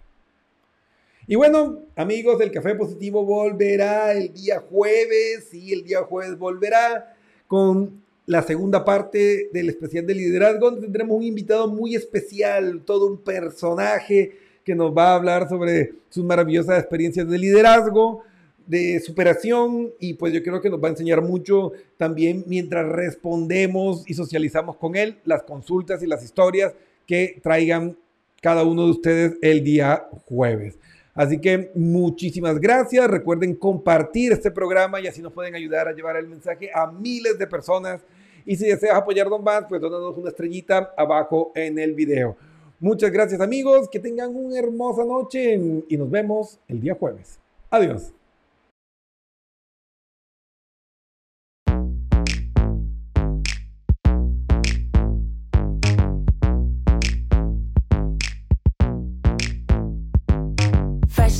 Y 1.30 1.36
bueno, 1.36 1.80
amigos, 1.94 2.40
el 2.40 2.50
Café 2.50 2.74
Positivo 2.74 3.22
volverá 3.22 4.12
el 4.14 4.32
día 4.32 4.60
jueves, 4.60 5.48
sí, 5.50 5.74
el 5.74 5.84
día 5.84 6.00
jueves 6.04 6.38
volverá 6.38 7.14
con 7.46 8.02
la 8.24 8.40
segunda 8.40 8.82
parte 8.82 9.50
del 9.52 9.68
especial 9.68 10.06
de 10.06 10.14
liderazgo, 10.14 10.70
donde 10.70 10.80
tendremos 10.80 11.18
un 11.18 11.24
invitado 11.24 11.68
muy 11.68 11.94
especial, 11.94 12.80
todo 12.86 13.08
un 13.08 13.18
personaje 13.18 14.38
que 14.64 14.74
nos 14.74 14.96
va 14.96 15.10
a 15.10 15.16
hablar 15.16 15.50
sobre 15.50 15.92
sus 16.08 16.24
maravillosas 16.24 16.78
experiencias 16.78 17.28
de 17.28 17.36
liderazgo, 17.36 18.22
de 18.66 18.98
superación 19.00 19.92
y 20.00 20.14
pues 20.14 20.32
yo 20.32 20.42
creo 20.42 20.62
que 20.62 20.70
nos 20.70 20.82
va 20.82 20.88
a 20.88 20.92
enseñar 20.92 21.20
mucho 21.20 21.72
también 21.98 22.42
mientras 22.46 22.88
respondemos 22.88 24.02
y 24.08 24.14
socializamos 24.14 24.76
con 24.76 24.96
él 24.96 25.18
las 25.26 25.42
consultas 25.42 26.02
y 26.02 26.06
las 26.06 26.24
historias 26.24 26.72
que 27.06 27.38
traigan 27.42 27.98
cada 28.40 28.64
uno 28.64 28.86
de 28.86 28.92
ustedes 28.92 29.36
el 29.42 29.62
día 29.62 30.08
jueves. 30.24 30.78
Así 31.18 31.40
que 31.40 31.72
muchísimas 31.74 32.60
gracias. 32.60 33.08
Recuerden 33.08 33.56
compartir 33.56 34.30
este 34.30 34.52
programa 34.52 35.00
y 35.00 35.08
así 35.08 35.20
nos 35.20 35.32
pueden 35.32 35.56
ayudar 35.56 35.88
a 35.88 35.92
llevar 35.92 36.14
el 36.16 36.28
mensaje 36.28 36.70
a 36.72 36.92
miles 36.92 37.36
de 37.36 37.48
personas. 37.48 38.02
Y 38.46 38.54
si 38.54 38.68
deseas 38.68 38.94
apoyarnos 38.94 39.42
más, 39.42 39.64
pues 39.68 39.80
dónanos 39.80 40.16
una 40.16 40.28
estrellita 40.28 40.94
abajo 40.96 41.50
en 41.56 41.76
el 41.80 41.92
video. 41.94 42.36
Muchas 42.78 43.10
gracias 43.10 43.40
amigos, 43.40 43.88
que 43.90 43.98
tengan 43.98 44.36
una 44.36 44.60
hermosa 44.60 45.04
noche 45.04 45.60
y 45.88 45.96
nos 45.96 46.08
vemos 46.08 46.60
el 46.68 46.80
día 46.80 46.94
jueves. 46.94 47.40
Adiós. 47.68 48.12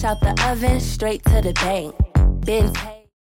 Out 0.04 0.20
the 0.20 0.34
oven, 0.48 0.80
straight 0.80 1.24
to 1.24 1.40
the 1.40 1.52
bank. 1.54 1.94
Been 2.44 2.72